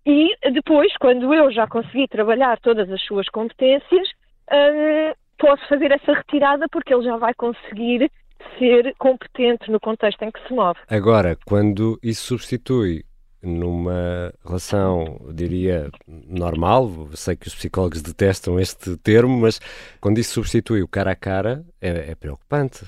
e 0.06 0.30
depois, 0.51 0.96
quando 0.98 1.34
eu 1.34 1.51
já 1.51 1.68
consegui 1.68 2.08
trabalhar 2.08 2.58
todas 2.60 2.89
as 2.89 3.01
suas 3.04 3.28
competências, 3.30 4.08
hum, 4.51 5.13
posso 5.38 5.68
fazer 5.68 5.92
essa 5.92 6.13
retirada 6.13 6.66
porque 6.72 6.94
ele 6.94 7.04
já 7.04 7.18
vai 7.18 7.34
conseguir 7.34 8.10
ser 8.58 8.94
competente 8.98 9.70
no 9.70 9.80
contexto 9.80 10.24
em 10.24 10.32
que 10.32 10.48
se 10.48 10.54
move. 10.54 10.80
Agora, 10.89 11.38
quando 11.46 12.00
isso 12.01 12.28
substitui 12.28 13.04
numa 13.41 14.34
relação, 14.46 15.19
diria, 15.34 15.89
normal, 16.27 17.08
sei 17.13 17.36
que 17.36 17.48
os 17.48 17.55
psicólogos 17.55 18.01
detestam 18.01 18.60
este 18.60 18.98
termo, 18.98 19.39
mas 19.39 19.60
quando 20.01 20.17
isso 20.17 20.34
substitui 20.34 20.81
o 20.81 20.88
cara 20.88 21.12
a 21.12 21.15
cara, 21.15 21.63
é, 21.81 22.12
é 22.12 22.15
preocupante. 22.15 22.86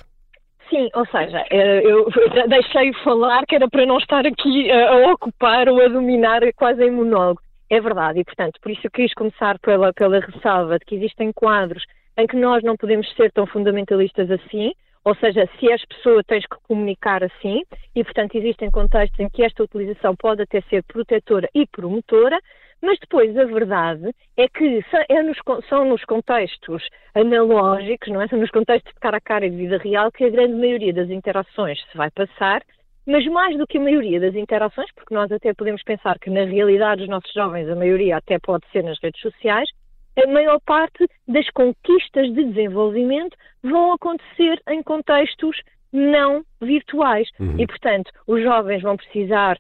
Sim, 0.70 0.90
ou 0.96 1.06
seja, 1.08 1.46
eh, 1.50 1.82
eu 1.84 2.08
deixei 2.48 2.94
falar 3.04 3.46
que 3.46 3.56
era 3.56 3.70
para 3.70 3.86
não 3.86 3.98
estar 3.98 4.26
aqui 4.26 4.72
a, 4.72 5.12
ocupar 5.12 5.68
ou 5.68 5.82
a 5.82 5.88
dominar 5.90 6.42
quase 6.56 6.82
em 6.82 6.92
monólogo. 6.92 7.42
É 7.70 7.80
verdade, 7.80 8.20
e 8.20 8.24
portanto, 8.24 8.60
por 8.62 8.72
isso 8.72 8.82
eu 8.86 8.92
quis 8.92 9.14
começar 9.14 9.60
pela, 9.60 9.94
pela 9.94 10.20
ressalva 10.20 10.80
de 10.80 10.86
que 10.86 10.96
existem 10.96 11.32
quadros 11.34 11.84
em 12.18 12.26
que 12.26 12.38
nós 12.38 12.64
não 12.64 12.78
podemos 12.78 13.10
ser 13.16 13.32
tão 13.32 13.46
fundamentalistas 13.46 14.32
assim, 14.32 14.74
ou 15.04 15.16
seja, 15.16 15.50
se 15.60 15.72
és 15.72 15.84
pessoa 15.86 16.24
tens 16.24 16.46
que 16.46 16.58
comunicar 16.68 17.24
assim, 17.24 17.64
e 17.96 18.04
portanto 18.04 18.36
existem 18.36 18.70
contextos 18.70 19.20
em 19.20 19.30
que 19.30 19.44
esta 19.44 19.64
utilização 19.64 20.16
pode 20.16 20.44
até 20.44 20.62
ser 20.62 20.84
protetora 20.84 21.50
e 21.56 21.66
promotora, 21.66 22.40
mas 22.82 22.98
depois 23.00 23.36
a 23.38 23.46
verdade 23.46 24.12
é 24.38 24.48
que 24.48 24.84
é 25.10 25.24
nos, 25.24 25.38
são 25.70 25.86
nos 25.86 26.04
contextos 26.06 26.84
analógicos, 27.14 28.10
não 28.10 28.22
é? 28.22 28.28
São 28.28 28.40
nos 28.40 28.50
contextos 28.50 28.94
de 28.94 29.00
cara 29.00 29.18
a 29.18 29.22
cara 29.22 29.46
e 29.46 29.50
de 29.50 29.56
vida 29.56 29.78
real 29.78 30.12
que 30.12 30.24
a 30.24 30.30
grande 30.30 30.54
maioria 30.54 30.94
das 30.94 31.10
interações 31.10 31.80
se 31.92 31.98
vai 31.98 32.10
passar, 32.12 32.64
mas 33.06 33.26
mais 33.26 33.58
do 33.58 33.68
que 33.68 33.78
a 33.78 33.82
maioria 33.82 34.20
das 34.20 34.36
interações, 34.36 34.92
porque 34.96 35.14
nós 35.14 35.32
até 35.32 35.54
podemos 35.54 35.84
pensar 35.84 36.18
que 36.20 36.30
na 36.30 36.44
realidade 36.44 37.02
dos 37.02 37.10
nossos 37.10 37.32
jovens 37.34 37.70
a 37.70 37.76
maioria 37.76 38.18
até 38.18 38.40
pode 38.40 38.66
ser 38.72 38.84
nas 38.84 39.00
redes 39.02 39.22
sociais, 39.22 39.70
a 40.18 40.28
maior 40.28 40.60
parte 40.66 41.08
das 41.28 41.50
conquistas 41.52 42.34
de 42.34 42.44
desenvolvimento 42.46 43.38
vão 43.64 43.94
acontecer 43.94 44.62
em 44.70 44.84
contextos 44.84 45.62
não 45.92 46.44
virtuais. 46.62 47.30
Uhum. 47.40 47.60
E, 47.60 47.68
portanto, 47.68 48.12
os 48.28 48.42
jovens 48.42 48.82
vão 48.82 48.98
precisar 48.98 49.58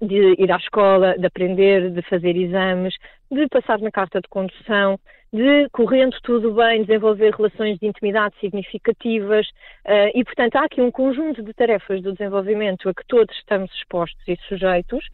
de 0.00 0.34
ir 0.38 0.52
à 0.52 0.56
escola, 0.56 1.18
de 1.18 1.26
aprender, 1.26 1.90
de 1.90 2.02
fazer 2.02 2.36
exames, 2.36 2.94
de 3.30 3.46
passar 3.48 3.78
na 3.80 3.90
carta 3.90 4.20
de 4.20 4.28
condução, 4.28 4.98
de, 5.32 5.68
correndo 5.72 6.16
tudo 6.22 6.52
bem, 6.52 6.84
desenvolver 6.84 7.34
relações 7.34 7.78
de 7.78 7.86
intimidade 7.86 8.34
significativas. 8.40 9.46
Uh, 9.84 10.10
e, 10.14 10.24
portanto, 10.24 10.56
há 10.56 10.64
aqui 10.64 10.80
um 10.80 10.90
conjunto 10.90 11.42
de 11.42 11.52
tarefas 11.52 12.02
do 12.02 12.12
desenvolvimento 12.12 12.88
a 12.88 12.94
que 12.94 13.06
todos 13.06 13.34
estamos 13.36 13.72
expostos 13.74 14.22
e 14.26 14.36
sujeitos 14.48 15.04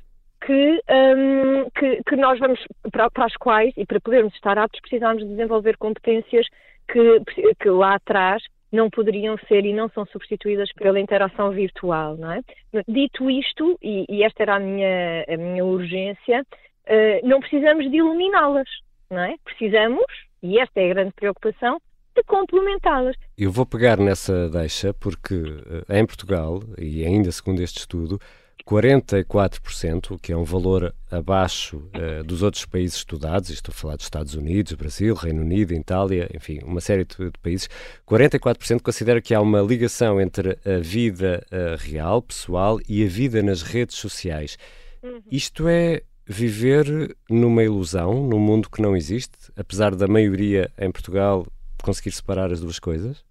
que, 0.44 0.80
um, 0.90 1.70
que, 1.70 2.02
que, 2.06 2.16
nós 2.16 2.38
vamos, 2.38 2.60
para, 2.92 3.10
para, 3.10 3.24
as 3.24 3.36
quais, 3.36 3.72
e 3.76 3.86
para 3.86 4.00
podermos 4.00 4.34
estar 4.34 4.58
aptos, 4.58 4.80
precisamos 4.80 5.26
desenvolver 5.26 5.76
competências 5.78 6.46
que, 6.86 7.22
que 7.58 7.70
lá 7.70 7.94
atrás 7.94 8.42
não 8.70 8.90
poderiam 8.90 9.36
ser 9.48 9.64
e 9.64 9.72
não 9.72 9.88
são 9.90 10.04
substituídas 10.06 10.70
pela 10.74 11.00
interação 11.00 11.50
virtual, 11.50 12.16
não 12.16 12.32
é? 12.32 12.40
Dito 12.88 13.30
isto, 13.30 13.78
e, 13.80 14.04
e 14.08 14.22
esta 14.22 14.42
era 14.42 14.56
a 14.56 14.60
minha, 14.60 15.24
a 15.28 15.36
minha 15.36 15.64
urgência, 15.64 16.42
uh, 16.42 17.26
não 17.26 17.40
precisamos 17.40 17.88
de 17.90 17.96
eliminá-las, 17.96 18.68
não 19.10 19.20
é? 19.22 19.36
Precisamos, 19.44 20.04
e 20.42 20.58
esta 20.58 20.80
é 20.80 20.90
a 20.90 20.94
grande 20.94 21.12
preocupação, 21.12 21.80
de 22.16 22.22
complementá-las. 22.24 23.16
Eu 23.38 23.50
vou 23.50 23.64
pegar 23.64 23.96
nessa 23.96 24.48
deixa 24.50 24.92
porque 24.92 25.34
uh, 25.34 25.84
em 25.90 26.04
Portugal, 26.04 26.60
e 26.76 27.04
ainda 27.04 27.30
segundo 27.30 27.62
este 27.62 27.78
estudo, 27.78 28.18
44%, 28.66 30.18
que 30.20 30.32
é 30.32 30.36
um 30.36 30.44
valor 30.44 30.94
abaixo 31.10 31.88
uh, 31.94 32.24
dos 32.24 32.42
outros 32.42 32.64
países 32.64 32.96
estudados, 32.96 33.50
estou 33.50 33.72
a 33.72 33.74
falar 33.74 33.96
dos 33.96 34.06
Estados 34.06 34.34
Unidos, 34.34 34.72
Brasil, 34.72 35.14
Reino 35.14 35.42
Unido, 35.42 35.74
Itália, 35.74 36.30
enfim, 36.34 36.60
uma 36.64 36.80
série 36.80 37.04
de, 37.04 37.16
de 37.16 37.38
países, 37.42 37.68
44% 38.08 38.80
considera 38.80 39.20
que 39.20 39.34
há 39.34 39.40
uma 39.40 39.60
ligação 39.60 40.18
entre 40.20 40.58
a 40.64 40.78
vida 40.80 41.44
uh, 41.52 41.76
real, 41.78 42.22
pessoal, 42.22 42.80
e 42.88 43.04
a 43.04 43.08
vida 43.08 43.42
nas 43.42 43.60
redes 43.60 43.96
sociais. 43.96 44.56
Uhum. 45.02 45.20
Isto 45.30 45.68
é 45.68 46.00
viver 46.26 47.14
numa 47.28 47.62
ilusão, 47.62 48.26
num 48.26 48.38
mundo 48.38 48.70
que 48.70 48.80
não 48.80 48.96
existe, 48.96 49.36
apesar 49.56 49.94
da 49.94 50.08
maioria 50.08 50.70
em 50.78 50.90
Portugal 50.90 51.46
conseguir 51.82 52.12
separar 52.12 52.50
as 52.50 52.60
duas 52.60 52.78
coisas? 52.78 53.22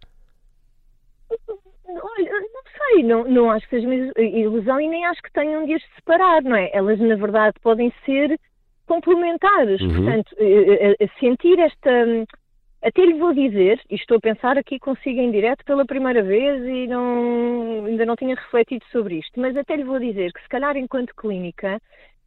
Sei, 2.93 3.03
não, 3.03 3.23
não 3.25 3.51
acho 3.51 3.67
que 3.67 3.75
seja 3.75 3.88
uma 3.88 3.95
ilusão 4.17 4.79
e 4.79 4.88
nem 4.88 5.05
acho 5.05 5.21
que 5.21 5.31
tenham 5.33 5.65
de 5.65 5.73
as 5.73 5.83
separar, 5.95 6.43
não 6.43 6.55
é? 6.55 6.69
Elas, 6.73 7.00
na 7.00 7.15
verdade, 7.15 7.55
podem 7.62 7.91
ser 8.05 8.39
complementares. 8.85 9.81
Uhum. 9.81 9.95
Portanto, 9.95 10.35
eh, 10.38 10.95
eh, 11.00 11.07
sentir 11.19 11.59
esta. 11.59 11.89
Até 12.83 13.05
lhe 13.05 13.13
vou 13.13 13.33
dizer, 13.33 13.79
e 13.89 13.95
estou 13.95 14.17
a 14.17 14.19
pensar 14.19 14.57
aqui 14.57 14.77
consigo 14.77 15.17
em 15.17 15.31
direto 15.31 15.63
pela 15.63 15.85
primeira 15.85 16.21
vez 16.21 16.62
e 16.65 16.85
não, 16.85 17.85
ainda 17.85 18.05
não 18.05 18.15
tinha 18.17 18.35
refletido 18.35 18.83
sobre 18.91 19.19
isto, 19.19 19.39
mas 19.39 19.55
até 19.55 19.77
lhe 19.77 19.85
vou 19.85 19.97
dizer 20.00 20.33
que, 20.33 20.41
se 20.41 20.50
calhar, 20.50 20.75
enquanto 20.75 21.15
clínica, 21.15 21.79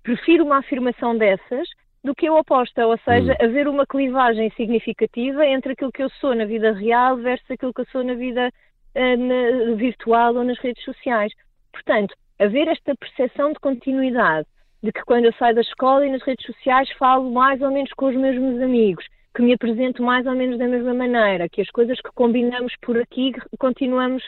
prefiro 0.02 0.46
uma 0.46 0.58
afirmação 0.58 1.14
dessas 1.18 1.68
do 2.02 2.14
que 2.14 2.26
a 2.26 2.32
oposta, 2.32 2.86
ou 2.86 2.96
seja, 2.98 3.36
uhum. 3.38 3.46
haver 3.46 3.68
uma 3.68 3.84
clivagem 3.84 4.50
significativa 4.56 5.44
entre 5.44 5.72
aquilo 5.72 5.92
que 5.92 6.02
eu 6.02 6.08
sou 6.08 6.34
na 6.34 6.46
vida 6.46 6.72
real 6.72 7.18
versus 7.18 7.50
aquilo 7.50 7.74
que 7.74 7.82
eu 7.82 7.86
sou 7.92 8.02
na 8.02 8.14
vida 8.14 8.50
na, 8.96 9.74
virtual 9.74 10.34
ou 10.34 10.44
nas 10.44 10.58
redes 10.58 10.82
sociais. 10.84 11.32
Portanto, 11.72 12.14
haver 12.38 12.68
esta 12.68 12.94
percepção 12.94 13.52
de 13.52 13.60
continuidade, 13.60 14.46
de 14.82 14.92
que 14.92 15.02
quando 15.04 15.26
eu 15.26 15.32
saio 15.34 15.54
da 15.54 15.60
escola 15.60 16.06
e 16.06 16.10
nas 16.10 16.22
redes 16.22 16.44
sociais 16.46 16.90
falo 16.92 17.30
mais 17.30 17.60
ou 17.60 17.70
menos 17.70 17.90
com 17.92 18.06
os 18.06 18.16
mesmos 18.16 18.60
amigos, 18.60 19.04
que 19.34 19.42
me 19.42 19.52
apresento 19.52 20.02
mais 20.02 20.26
ou 20.26 20.34
menos 20.34 20.58
da 20.58 20.66
mesma 20.66 20.94
maneira, 20.94 21.48
que 21.48 21.60
as 21.60 21.70
coisas 21.70 22.00
que 22.00 22.10
combinamos 22.14 22.72
por 22.80 22.96
aqui 22.98 23.32
continuamos 23.58 24.22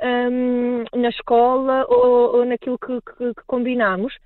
um, 0.00 0.84
na 0.98 1.08
escola 1.08 1.84
ou, 1.88 2.36
ou 2.36 2.44
naquilo 2.44 2.78
que, 2.78 2.98
que, 3.00 3.34
que 3.34 3.42
combinamos, 3.46 4.16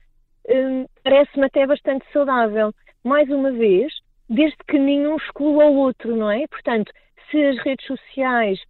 um, 0.49 0.87
parece-me 1.03 1.47
até 1.47 1.67
bastante 1.67 2.05
saudável. 2.13 2.73
Mais 3.05 3.29
uma 3.29 3.51
vez, 3.51 3.93
desde 4.29 4.57
que 4.69 4.79
nenhum 4.79 5.17
exclua 5.17 5.67
o 5.67 5.77
outro, 5.77 6.17
não 6.17 6.31
é? 6.31 6.47
Portanto, 6.49 6.93
se 7.31 7.43
as 7.45 7.59
redes 7.59 7.87
sociais 7.87 8.61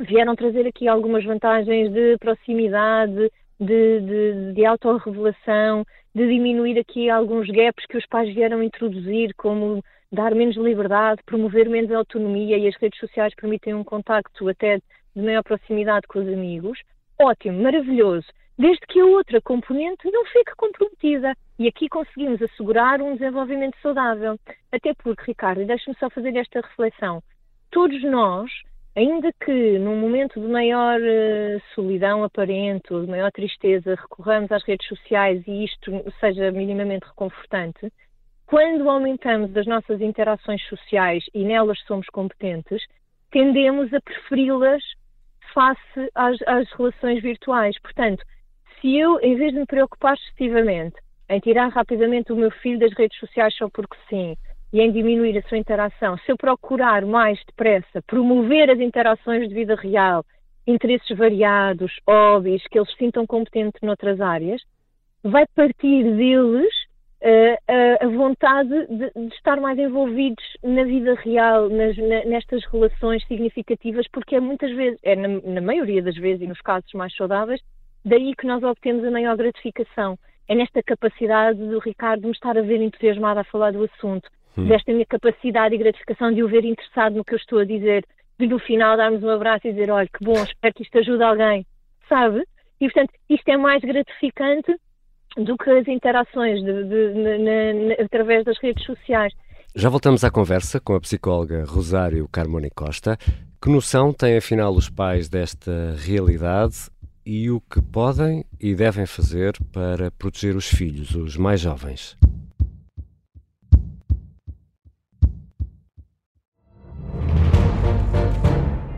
vieram 0.00 0.34
trazer 0.34 0.66
aqui 0.66 0.88
algumas 0.88 1.24
vantagens 1.24 1.92
de 1.92 2.16
proximidade, 2.18 3.30
de, 3.60 4.00
de, 4.00 4.52
de 4.52 4.64
autorrevelação, 4.64 5.84
de 6.14 6.28
diminuir 6.28 6.78
aqui 6.78 7.08
alguns 7.08 7.48
gaps 7.48 7.86
que 7.86 7.96
os 7.96 8.06
pais 8.06 8.32
vieram 8.34 8.62
introduzir, 8.62 9.34
como 9.36 9.82
dar 10.12 10.34
menos 10.34 10.56
liberdade, 10.56 11.22
promover 11.26 11.68
menos 11.68 11.90
autonomia 11.90 12.56
e 12.56 12.68
as 12.68 12.76
redes 12.76 12.98
sociais 12.98 13.34
permitem 13.34 13.74
um 13.74 13.84
contacto 13.84 14.48
até 14.48 14.78
de 14.78 15.22
maior 15.22 15.42
proximidade 15.42 16.06
com 16.06 16.20
os 16.20 16.28
amigos. 16.28 16.78
Ótimo, 17.20 17.62
maravilhoso. 17.62 18.26
Desde 18.56 18.86
que 18.86 19.00
a 19.00 19.06
outra 19.06 19.40
componente 19.40 20.08
não 20.10 20.24
fique 20.26 20.52
comprometida. 20.56 21.34
E 21.58 21.66
aqui 21.68 21.88
conseguimos 21.88 22.40
assegurar 22.42 23.00
um 23.00 23.14
desenvolvimento 23.14 23.76
saudável. 23.80 24.38
Até 24.72 24.92
porque, 24.94 25.24
Ricardo, 25.26 25.64
deixe-me 25.64 25.96
só 25.98 26.08
fazer 26.10 26.36
esta 26.36 26.60
reflexão. 26.60 27.22
Todos 27.70 28.02
nós 28.04 28.50
Ainda 28.96 29.32
que 29.32 29.76
num 29.78 29.96
momento 29.96 30.40
de 30.40 30.46
maior 30.46 31.00
uh, 31.00 31.60
solidão 31.74 32.22
aparente 32.22 32.92
ou 32.94 33.02
de 33.04 33.10
maior 33.10 33.32
tristeza 33.32 33.96
recorramos 33.96 34.52
às 34.52 34.62
redes 34.62 34.86
sociais 34.86 35.42
e 35.48 35.64
isto 35.64 35.90
seja 36.20 36.52
minimamente 36.52 37.04
reconfortante, 37.04 37.92
quando 38.46 38.88
aumentamos 38.88 39.56
as 39.56 39.66
nossas 39.66 40.00
interações 40.00 40.62
sociais 40.68 41.24
e 41.34 41.44
nelas 41.44 41.80
somos 41.88 42.06
competentes, 42.06 42.84
tendemos 43.32 43.92
a 43.92 44.00
preferi-las 44.00 44.82
face 45.52 46.10
às, 46.14 46.40
às 46.46 46.70
relações 46.72 47.20
virtuais. 47.20 47.76
Portanto, 47.80 48.22
se 48.80 48.96
eu, 48.96 49.18
em 49.20 49.34
vez 49.34 49.52
de 49.52 49.58
me 49.58 49.66
preocupar 49.66 50.14
excessivamente 50.14 50.94
em 51.28 51.40
tirar 51.40 51.68
rapidamente 51.68 52.32
o 52.32 52.36
meu 52.36 52.50
filho 52.50 52.78
das 52.78 52.92
redes 52.92 53.18
sociais 53.18 53.52
só 53.56 53.68
porque 53.68 53.96
sim, 54.08 54.36
e 54.74 54.80
em 54.80 54.90
diminuir 54.90 55.38
a 55.38 55.42
sua 55.48 55.56
interação, 55.56 56.18
se 56.18 56.32
eu 56.32 56.36
procurar 56.36 57.06
mais 57.06 57.38
depressa 57.46 58.02
promover 58.08 58.68
as 58.68 58.80
interações 58.80 59.48
de 59.48 59.54
vida 59.54 59.76
real, 59.76 60.26
interesses 60.66 61.16
variados, 61.16 61.92
hobbies, 62.04 62.60
que 62.66 62.76
eles 62.76 62.92
sintam 62.96 63.24
competentes 63.24 63.80
noutras 63.82 64.20
áreas, 64.20 64.60
vai 65.22 65.46
partir 65.54 66.02
deles 66.16 66.74
uh, 67.22 68.04
a 68.04 68.08
vontade 68.08 68.86
de, 68.88 69.12
de, 69.14 69.34
estar 69.36 69.60
mais 69.60 69.78
envolvidos 69.78 70.44
na 70.64 70.82
vida 70.82 71.14
real, 71.14 71.68
nas, 71.68 71.96
na, 71.96 72.24
nestas 72.24 72.64
relações 72.64 73.24
significativas, 73.28 74.08
porque 74.12 74.34
é 74.34 74.40
muitas 74.40 74.72
vezes, 74.74 74.98
é 75.04 75.14
na, 75.14 75.28
na 75.28 75.60
maioria 75.60 76.02
das 76.02 76.16
vezes 76.16 76.42
e 76.42 76.48
nos 76.48 76.60
casos 76.60 76.92
mais 76.94 77.14
saudáveis, 77.14 77.60
daí 78.04 78.34
que 78.34 78.44
nós 78.44 78.60
obtemos 78.64 79.04
a 79.04 79.10
maior 79.12 79.36
gratificação. 79.36 80.18
É 80.48 80.54
nesta 80.56 80.82
capacidade 80.82 81.60
do 81.60 81.78
Ricardo 81.78 82.26
me 82.26 82.32
estar 82.32 82.58
a 82.58 82.62
ver 82.62 82.82
entusiasmado 82.82 83.38
a 83.38 83.44
falar 83.44 83.72
do 83.72 83.84
assunto, 83.84 84.28
hum. 84.56 84.66
desta 84.66 84.92
minha 84.92 85.06
capacidade 85.06 85.74
e 85.74 85.78
gratificação 85.78 86.32
de 86.32 86.42
o 86.42 86.48
ver 86.48 86.64
interessado 86.64 87.16
no 87.16 87.24
que 87.24 87.34
eu 87.34 87.38
estou 87.38 87.58
a 87.58 87.64
dizer 87.64 88.04
de 88.38 88.46
no 88.46 88.58
final 88.58 88.96
darmos 88.96 89.22
um 89.22 89.30
abraço 89.30 89.66
e 89.66 89.72
dizer, 89.72 89.90
olha, 89.90 90.08
que 90.08 90.24
bom, 90.24 90.42
espero 90.42 90.74
que 90.74 90.82
isto 90.82 90.98
ajude 90.98 91.22
alguém, 91.22 91.66
sabe? 92.08 92.42
E, 92.80 92.86
portanto, 92.90 93.12
isto 93.28 93.48
é 93.48 93.56
mais 93.56 93.80
gratificante 93.80 94.74
do 95.36 95.56
que 95.56 95.70
as 95.70 95.86
interações 95.88 96.60
de, 96.62 96.84
de, 96.84 97.14
de, 97.14 98.02
através 98.02 98.44
das 98.44 98.58
redes 98.58 98.84
sociais. 98.84 99.32
Já 99.74 99.88
voltamos 99.88 100.22
à 100.22 100.30
conversa 100.30 100.80
com 100.80 100.94
a 100.94 101.00
psicóloga 101.00 101.64
Rosário 101.64 102.28
Carmoni 102.28 102.70
Costa. 102.70 103.16
Que 103.60 103.70
noção 103.70 104.12
têm 104.12 104.36
afinal 104.36 104.72
os 104.72 104.88
pais 104.88 105.28
desta 105.28 105.96
realidade 105.96 106.90
e 107.26 107.50
o 107.50 107.60
que 107.60 107.80
podem 107.80 108.44
e 108.60 108.74
devem 108.74 109.06
fazer 109.06 109.54
para 109.72 110.10
proteger 110.12 110.54
os 110.54 110.68
filhos, 110.68 111.14
os 111.14 111.36
mais 111.36 111.60
jovens? 111.60 112.16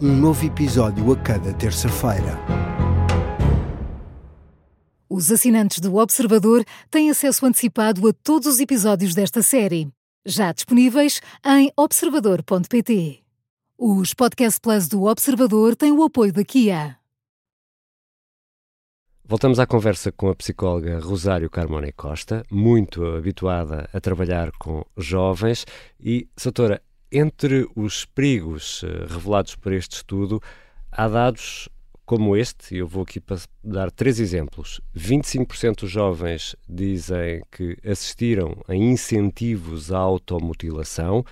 um 0.00 0.14
novo 0.14 0.44
episódio 0.44 1.10
a 1.10 1.16
cada 1.16 1.54
terça-feira. 1.54 2.38
Os 5.08 5.32
assinantes 5.32 5.80
do 5.80 5.96
Observador 5.96 6.64
têm 6.90 7.08
acesso 7.08 7.46
antecipado 7.46 8.06
a 8.06 8.12
todos 8.12 8.46
os 8.46 8.60
episódios 8.60 9.14
desta 9.14 9.42
série, 9.42 9.88
já 10.26 10.52
disponíveis 10.52 11.22
em 11.44 11.72
observador.pt. 11.76 13.22
Os 13.78 14.12
Podcast 14.12 14.60
Plus 14.60 14.88
do 14.88 15.04
Observador 15.04 15.74
têm 15.74 15.92
o 15.92 16.02
apoio 16.02 16.32
da 16.32 16.44
Kia. 16.44 16.98
Voltamos 19.24 19.58
à 19.58 19.66
conversa 19.66 20.12
com 20.12 20.28
a 20.28 20.34
psicóloga 20.34 21.00
Rosário 21.00 21.50
Carmone 21.50 21.90
Costa, 21.92 22.44
muito 22.50 23.04
habituada 23.04 23.88
a 23.92 24.00
trabalhar 24.00 24.52
com 24.52 24.84
jovens. 24.96 25.66
E, 25.98 26.28
doutora, 26.42 26.80
entre 27.10 27.68
os 27.74 28.04
perigos 28.04 28.82
eh, 28.84 29.06
revelados 29.08 29.54
por 29.54 29.72
este 29.72 29.96
estudo, 29.96 30.42
há 30.90 31.08
dados 31.08 31.68
como 32.06 32.36
este, 32.36 32.76
eu 32.76 32.86
vou 32.86 33.02
aqui 33.02 33.20
dar 33.64 33.90
três 33.90 34.20
exemplos. 34.20 34.80
25% 34.96 35.80
dos 35.80 35.90
jovens 35.90 36.54
dizem 36.68 37.42
que 37.50 37.76
assistiram 37.84 38.62
a 38.68 38.76
incentivos 38.76 39.90
à 39.90 39.98
automutilação, 39.98 41.24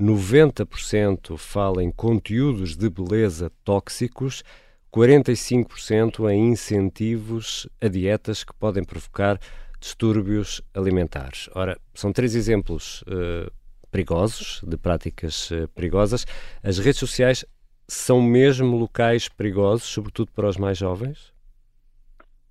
90% 0.00 1.36
falam 1.36 1.82
em 1.82 1.90
conteúdos 1.90 2.74
de 2.74 2.88
beleza 2.88 3.52
tóxicos, 3.62 4.42
45% 4.90 6.30
em 6.30 6.52
incentivos 6.52 7.68
a 7.80 7.88
dietas 7.88 8.42
que 8.42 8.54
podem 8.54 8.82
provocar 8.82 9.38
distúrbios 9.78 10.62
alimentares. 10.72 11.50
Ora, 11.54 11.78
são 11.92 12.12
três 12.12 12.34
exemplos 12.34 13.02
uh, 13.02 13.52
perigosos, 13.94 14.60
de 14.66 14.76
práticas 14.76 15.52
uh, 15.52 15.68
perigosas. 15.68 16.26
As 16.64 16.80
redes 16.80 16.98
sociais 16.98 17.44
são 17.86 18.20
mesmo 18.20 18.76
locais 18.76 19.28
perigosos, 19.28 19.84
sobretudo 19.84 20.32
para 20.32 20.48
os 20.48 20.56
mais 20.56 20.76
jovens? 20.76 21.32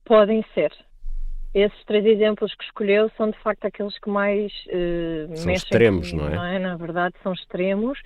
Podem 0.06 0.46
ser. 0.54 0.72
Esses 1.54 1.84
três 1.86 2.06
exemplos 2.06 2.56
que 2.56 2.64
escolheu 2.64 3.12
são 3.18 3.30
de 3.30 3.38
facto 3.40 3.66
aqueles 3.66 4.00
que 4.00 4.10
mais 4.10 4.54
uh, 4.68 5.36
são 5.36 5.52
extremos, 5.52 6.12
comigo, 6.12 6.30
não, 6.30 6.34
é? 6.34 6.36
não 6.38 6.46
é? 6.46 6.60
Na 6.60 6.78
verdade, 6.78 7.14
são 7.22 7.34
extremos, 7.34 8.00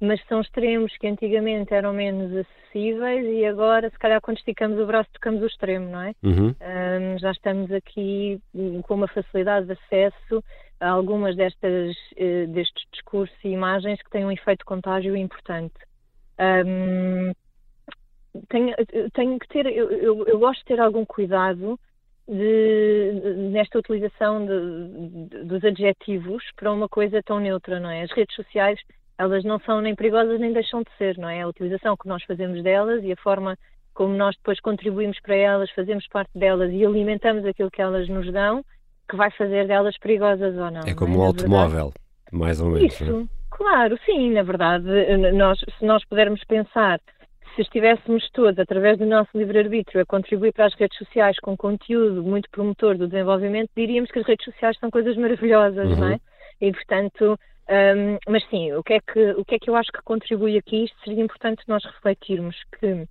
mas 0.00 0.20
são 0.26 0.40
extremos 0.40 0.96
que 0.96 1.06
antigamente 1.06 1.74
eram 1.74 1.92
menos 1.92 2.34
acessíveis 2.34 3.26
e 3.26 3.44
agora, 3.44 3.90
se 3.90 3.98
calhar, 3.98 4.20
quando 4.20 4.38
esticamos 4.38 4.78
o 4.78 4.86
braço, 4.86 5.10
tocamos 5.12 5.42
o 5.42 5.46
extremo, 5.46 5.90
não 5.90 6.00
é? 6.02 6.14
Uhum. 6.22 6.48
Um, 6.48 7.18
já 7.18 7.30
estamos 7.32 7.70
aqui 7.70 8.40
com 8.84 8.94
uma 8.94 9.08
facilidade 9.08 9.66
de 9.66 9.72
acesso 9.72 10.42
algumas 10.80 11.36
destas, 11.36 11.94
uh, 12.12 12.46
destes 12.48 12.86
discursos 12.92 13.36
e 13.44 13.48
imagens 13.48 14.00
que 14.02 14.10
têm 14.10 14.24
um 14.24 14.32
efeito 14.32 14.64
contágio 14.64 15.14
importante. 15.14 15.74
Um, 16.66 17.32
tenho, 18.48 18.74
tenho, 19.12 19.38
que 19.38 19.48
ter, 19.48 19.66
eu, 19.66 19.90
eu, 19.90 20.26
eu, 20.26 20.38
gosto 20.38 20.60
de 20.60 20.66
ter 20.66 20.80
algum 20.80 21.04
cuidado 21.04 21.78
de, 22.26 23.20
de, 23.20 23.34
nesta 23.50 23.78
utilização 23.78 24.46
de, 24.46 25.44
dos 25.44 25.62
adjetivos 25.64 26.42
para 26.56 26.72
uma 26.72 26.88
coisa 26.88 27.22
tão 27.22 27.40
neutra, 27.40 27.78
não 27.78 27.90
é? 27.90 28.02
As 28.02 28.12
redes 28.12 28.34
sociais, 28.34 28.80
elas 29.20 29.44
não 29.44 29.60
são 29.60 29.82
nem 29.82 29.94
perigosas 29.94 30.40
nem 30.40 30.50
deixam 30.50 30.82
de 30.82 30.90
ser, 30.96 31.18
não 31.18 31.28
é? 31.28 31.42
A 31.42 31.48
utilização 31.48 31.94
que 31.94 32.08
nós 32.08 32.22
fazemos 32.24 32.62
delas 32.62 33.04
e 33.04 33.12
a 33.12 33.16
forma 33.16 33.54
como 33.92 34.14
nós 34.14 34.34
depois 34.36 34.58
contribuímos 34.60 35.20
para 35.20 35.36
elas, 35.36 35.70
fazemos 35.72 36.06
parte 36.08 36.30
delas 36.34 36.72
e 36.72 36.86
alimentamos 36.86 37.44
aquilo 37.44 37.70
que 37.70 37.82
elas 37.82 38.08
nos 38.08 38.32
dão, 38.32 38.64
que 39.08 39.16
vai 39.16 39.30
fazer 39.32 39.66
delas 39.66 39.98
perigosas 39.98 40.56
ou 40.56 40.70
não. 40.70 40.80
É 40.86 40.94
como 40.94 41.14
não 41.14 41.20
é? 41.20 41.24
um 41.24 41.26
automóvel, 41.26 41.92
mais 42.32 42.62
ou 42.62 42.70
menos. 42.70 42.94
Isso, 42.94 43.28
claro, 43.50 43.98
sim, 44.06 44.30
na 44.32 44.42
verdade, 44.42 44.86
nós, 45.34 45.58
se 45.78 45.84
nós 45.84 46.02
pudermos 46.06 46.42
pensar 46.44 46.98
se 47.54 47.62
estivéssemos 47.62 48.26
todos, 48.30 48.58
através 48.58 48.96
do 48.96 49.04
nosso 49.04 49.36
livre-arbítrio, 49.36 50.00
a 50.00 50.06
contribuir 50.06 50.52
para 50.52 50.66
as 50.66 50.74
redes 50.76 50.96
sociais 50.96 51.36
com 51.40 51.56
conteúdo 51.56 52.22
muito 52.22 52.48
promotor 52.48 52.96
do 52.96 53.08
desenvolvimento, 53.08 53.68
diríamos 53.76 54.10
que 54.10 54.20
as 54.20 54.26
redes 54.26 54.44
sociais 54.44 54.78
são 54.78 54.90
coisas 54.90 55.16
maravilhosas, 55.16 55.90
uhum. 55.90 55.96
não 55.96 56.08
é? 56.12 56.20
E, 56.60 56.72
portanto, 56.72 57.38
um, 57.70 58.18
mas 58.28 58.44
sim, 58.48 58.72
o 58.72 58.82
que, 58.82 58.94
é 58.94 59.00
que, 59.00 59.30
o 59.32 59.44
que 59.44 59.54
é 59.54 59.58
que 59.58 59.70
eu 59.70 59.76
acho 59.76 59.92
que 59.92 60.02
contribui 60.02 60.58
aqui? 60.58 60.84
Isto 60.84 60.96
seria 61.04 61.22
importante 61.22 61.62
nós 61.68 61.84
refletirmos 61.84 62.56
que 62.78 63.06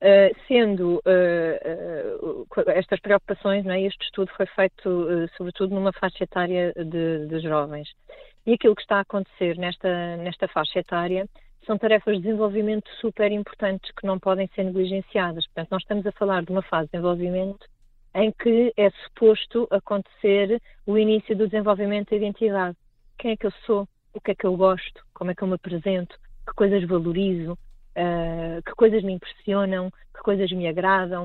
Uh, 0.00 0.30
sendo 0.46 1.02
uh, 1.04 2.46
uh, 2.46 2.70
estas 2.70 3.00
preocupações, 3.00 3.66
é? 3.66 3.80
este 3.80 4.00
estudo 4.04 4.30
foi 4.36 4.46
feito 4.46 5.28
sobretudo 5.36 5.74
numa 5.74 5.92
faixa 5.92 6.22
etária 6.22 6.72
de, 6.72 7.26
de, 7.26 7.40
jovens. 7.40 7.88
E 8.46 8.52
aquilo 8.52 8.76
que 8.76 8.82
está 8.82 8.98
a 8.98 9.00
acontecer 9.00 9.58
nesta, 9.58 10.16
nesta 10.18 10.46
faixa 10.46 10.78
etária 10.78 11.28
são 11.66 11.76
tarefas 11.76 12.14
de 12.14 12.22
desenvolvimento 12.22 12.88
super 13.00 13.32
importantes 13.32 13.90
que 13.90 14.06
não 14.06 14.20
podem 14.20 14.46
ser 14.54 14.62
negligenciadas. 14.62 15.44
Portanto, 15.46 15.72
nós 15.72 15.82
estamos 15.82 16.06
a 16.06 16.12
falar 16.12 16.44
de 16.44 16.52
uma 16.52 16.62
fase 16.62 16.86
de 16.86 16.92
desenvolvimento 16.92 17.66
em 18.14 18.30
que 18.30 18.72
é 18.76 18.90
suposto 18.90 19.66
acontecer 19.68 20.62
o 20.86 20.96
início 20.96 21.36
do 21.36 21.48
desenvolvimento 21.48 22.10
da 22.10 22.16
identidade. 22.16 22.76
Quem 23.18 23.32
é 23.32 23.36
que 23.36 23.46
eu 23.46 23.52
sou? 23.66 23.88
O 24.14 24.20
que 24.20 24.30
é 24.30 24.34
que 24.34 24.46
eu 24.46 24.56
gosto? 24.56 25.04
Como 25.12 25.30
é 25.30 25.34
que 25.34 25.42
eu 25.42 25.48
me 25.48 25.54
apresento? 25.54 26.16
Que 26.46 26.54
coisas 26.54 26.82
valorizo? 26.84 27.58
uh, 27.98 28.62
que 28.62 28.72
coisas 28.72 29.02
me 29.02 29.14
impressionam, 29.14 29.90
que 30.14 30.22
coisas 30.22 30.50
me 30.52 30.68
agradam. 30.68 31.24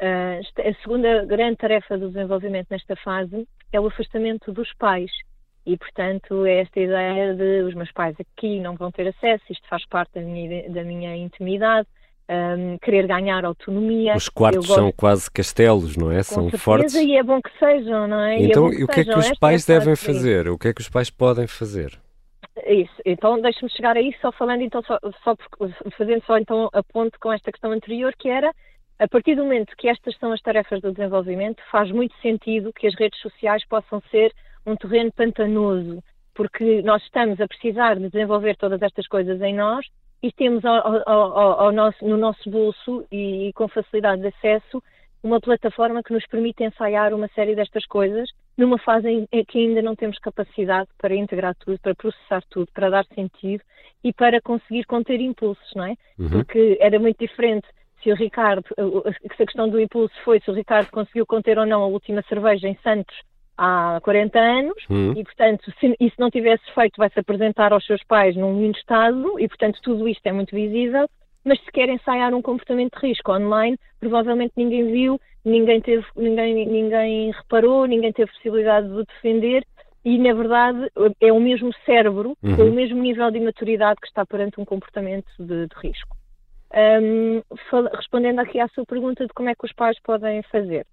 Uh, 0.00 0.40
a 0.58 0.74
segunda 0.82 1.24
grande 1.24 1.56
tarefa 1.56 1.98
do 1.98 2.08
desenvolvimento 2.08 2.68
nesta 2.70 2.96
fase 2.96 3.46
é 3.72 3.80
o 3.80 3.86
afastamento 3.86 4.52
dos 4.52 4.72
pais. 4.74 5.10
E, 5.64 5.76
portanto, 5.76 6.44
é 6.44 6.60
esta 6.60 6.80
ideia 6.80 7.34
de 7.34 7.62
os 7.62 7.74
meus 7.74 7.92
pais 7.92 8.16
aqui 8.18 8.58
não 8.58 8.74
vão 8.74 8.90
ter 8.90 9.06
acesso, 9.08 9.44
isto 9.48 9.68
faz 9.68 9.86
parte 9.86 10.14
da 10.14 10.20
minha, 10.20 10.68
da 10.68 10.82
minha 10.82 11.16
intimidade, 11.16 11.86
um, 12.32 12.78
querer 12.78 13.06
ganhar 13.06 13.44
autonomia. 13.44 14.16
Os 14.16 14.28
quartos 14.28 14.66
gosto... 14.66 14.80
são 14.80 14.92
quase 14.92 15.30
castelos, 15.30 15.96
não 15.96 16.10
é? 16.10 16.18
Com 16.18 16.22
são 16.22 16.42
certeza, 16.44 16.62
fortes. 16.62 16.94
E 16.94 17.16
é 17.16 17.22
bom 17.22 17.40
que 17.40 17.50
sejam, 17.58 18.08
não 18.08 18.20
é? 18.20 18.42
Então, 18.42 18.72
e, 18.72 18.80
é 18.80 18.84
o 18.84 18.88
que 18.88 19.00
é 19.00 19.04
que 19.04 19.18
os 19.18 19.38
pais 19.38 19.68
é 19.68 19.78
devem 19.78 19.96
fazer? 19.96 20.48
O 20.48 20.58
que 20.58 20.68
é 20.68 20.74
que 20.74 20.80
os 20.80 20.88
pais 20.88 21.10
podem 21.10 21.46
fazer? 21.46 21.98
Isso, 22.66 22.94
então 23.04 23.40
deixe-me 23.40 23.70
chegar 23.70 23.96
aí 23.96 24.14
só 24.20 24.30
falando, 24.30 24.60
então, 24.60 24.82
só, 24.82 24.98
só, 25.24 25.36
fazendo 25.96 26.22
só 26.24 26.36
então 26.36 26.68
a 26.72 26.82
ponte 26.82 27.18
com 27.18 27.32
esta 27.32 27.50
questão 27.50 27.72
anterior, 27.72 28.14
que 28.18 28.28
era, 28.28 28.52
a 28.98 29.08
partir 29.08 29.34
do 29.34 29.42
momento 29.42 29.74
que 29.76 29.88
estas 29.88 30.16
são 30.18 30.32
as 30.32 30.40
tarefas 30.40 30.80
do 30.80 30.92
desenvolvimento, 30.92 31.62
faz 31.70 31.90
muito 31.90 32.14
sentido 32.20 32.72
que 32.72 32.86
as 32.86 32.94
redes 32.94 33.18
sociais 33.20 33.66
possam 33.66 34.02
ser 34.10 34.32
um 34.66 34.76
terreno 34.76 35.10
pantanoso, 35.12 36.02
porque 36.34 36.82
nós 36.82 37.02
estamos 37.02 37.40
a 37.40 37.48
precisar 37.48 37.98
de 37.98 38.10
desenvolver 38.10 38.56
todas 38.56 38.80
estas 38.82 39.06
coisas 39.08 39.40
em 39.40 39.54
nós 39.54 39.86
e 40.22 40.30
temos 40.32 40.64
ao, 40.64 41.08
ao, 41.08 41.60
ao 41.60 41.72
nosso, 41.72 42.06
no 42.06 42.16
nosso 42.16 42.48
bolso 42.48 43.04
e, 43.10 43.48
e 43.48 43.52
com 43.52 43.66
facilidade 43.68 44.22
de 44.22 44.28
acesso 44.28 44.82
uma 45.22 45.40
plataforma 45.40 46.02
que 46.02 46.12
nos 46.12 46.26
permite 46.26 46.64
ensaiar 46.64 47.14
uma 47.14 47.28
série 47.28 47.54
destas 47.54 47.86
coisas 47.86 48.28
numa 48.56 48.78
fase 48.78 49.08
em 49.08 49.44
que 49.44 49.58
ainda 49.58 49.80
não 49.80 49.94
temos 49.94 50.18
capacidade 50.18 50.88
para 50.98 51.14
integrar 51.14 51.54
tudo, 51.54 51.78
para 51.78 51.94
processar 51.94 52.42
tudo, 52.50 52.68
para 52.74 52.90
dar 52.90 53.04
sentido 53.06 53.62
e 54.02 54.12
para 54.12 54.40
conseguir 54.40 54.84
conter 54.84 55.20
impulsos, 55.20 55.72
não 55.76 55.84
é? 55.84 55.94
Uhum. 56.18 56.28
Porque 56.28 56.76
era 56.80 56.98
muito 56.98 57.18
diferente 57.18 57.66
se 58.02 58.10
o 58.10 58.16
Ricardo, 58.16 58.64
se 59.36 59.42
a 59.42 59.46
questão 59.46 59.68
do 59.68 59.80
impulso 59.80 60.14
foi 60.24 60.40
se 60.40 60.50
o 60.50 60.54
Ricardo 60.54 60.90
conseguiu 60.90 61.24
conter 61.24 61.56
ou 61.56 61.64
não 61.64 61.82
a 61.82 61.86
última 61.86 62.20
cerveja 62.22 62.68
em 62.68 62.76
Santos 62.82 63.16
há 63.56 64.00
40 64.02 64.38
anos 64.38 64.74
Hum. 64.90 65.12
e, 65.16 65.22
portanto, 65.24 65.70
se 65.78 65.94
isso 66.00 66.16
não 66.18 66.30
tivesse 66.30 66.64
feito, 66.74 66.96
vai-se 66.96 67.18
apresentar 67.18 67.72
aos 67.72 67.84
seus 67.86 68.02
pais 68.04 68.34
num 68.36 68.60
lindo 68.60 68.78
estado 68.78 69.38
e, 69.38 69.46
portanto, 69.48 69.78
tudo 69.82 70.08
isto 70.08 70.26
é 70.26 70.32
muito 70.32 70.54
visível. 70.54 71.08
Mas 71.44 71.58
se 71.64 71.72
quer 71.72 71.88
ensaiar 71.88 72.32
um 72.34 72.40
comportamento 72.42 72.98
de 73.00 73.08
risco 73.08 73.32
online, 73.32 73.76
provavelmente 73.98 74.52
ninguém 74.56 74.92
viu, 74.92 75.20
ninguém 75.44 75.80
teve, 75.80 76.06
ninguém, 76.16 76.66
ninguém 76.66 77.32
reparou, 77.32 77.84
ninguém 77.86 78.12
teve 78.12 78.30
possibilidade 78.30 78.86
de 78.86 78.94
o 78.94 79.04
defender 79.04 79.64
e, 80.04 80.18
na 80.18 80.32
verdade, 80.34 80.88
é 81.20 81.32
o 81.32 81.40
mesmo 81.40 81.70
cérebro, 81.84 82.36
Uhum. 82.42 82.56
com 82.56 82.62
o 82.62 82.72
mesmo 82.72 83.00
nível 83.02 83.30
de 83.30 83.40
maturidade 83.40 84.00
que 84.00 84.06
está 84.06 84.24
perante 84.24 84.60
um 84.60 84.64
comportamento 84.64 85.26
de, 85.38 85.66
de 85.66 85.74
risco. 85.82 86.16
Fal- 87.70 87.90
respondendo 87.92 88.38
aqui 88.38 88.58
à 88.60 88.68
sua 88.68 88.84
pergunta 88.86 89.26
de 89.26 89.32
como 89.34 89.48
é 89.48 89.54
que 89.54 89.66
os 89.66 89.72
pais 89.72 89.98
podem 90.02 90.42
fazer. 90.44 90.86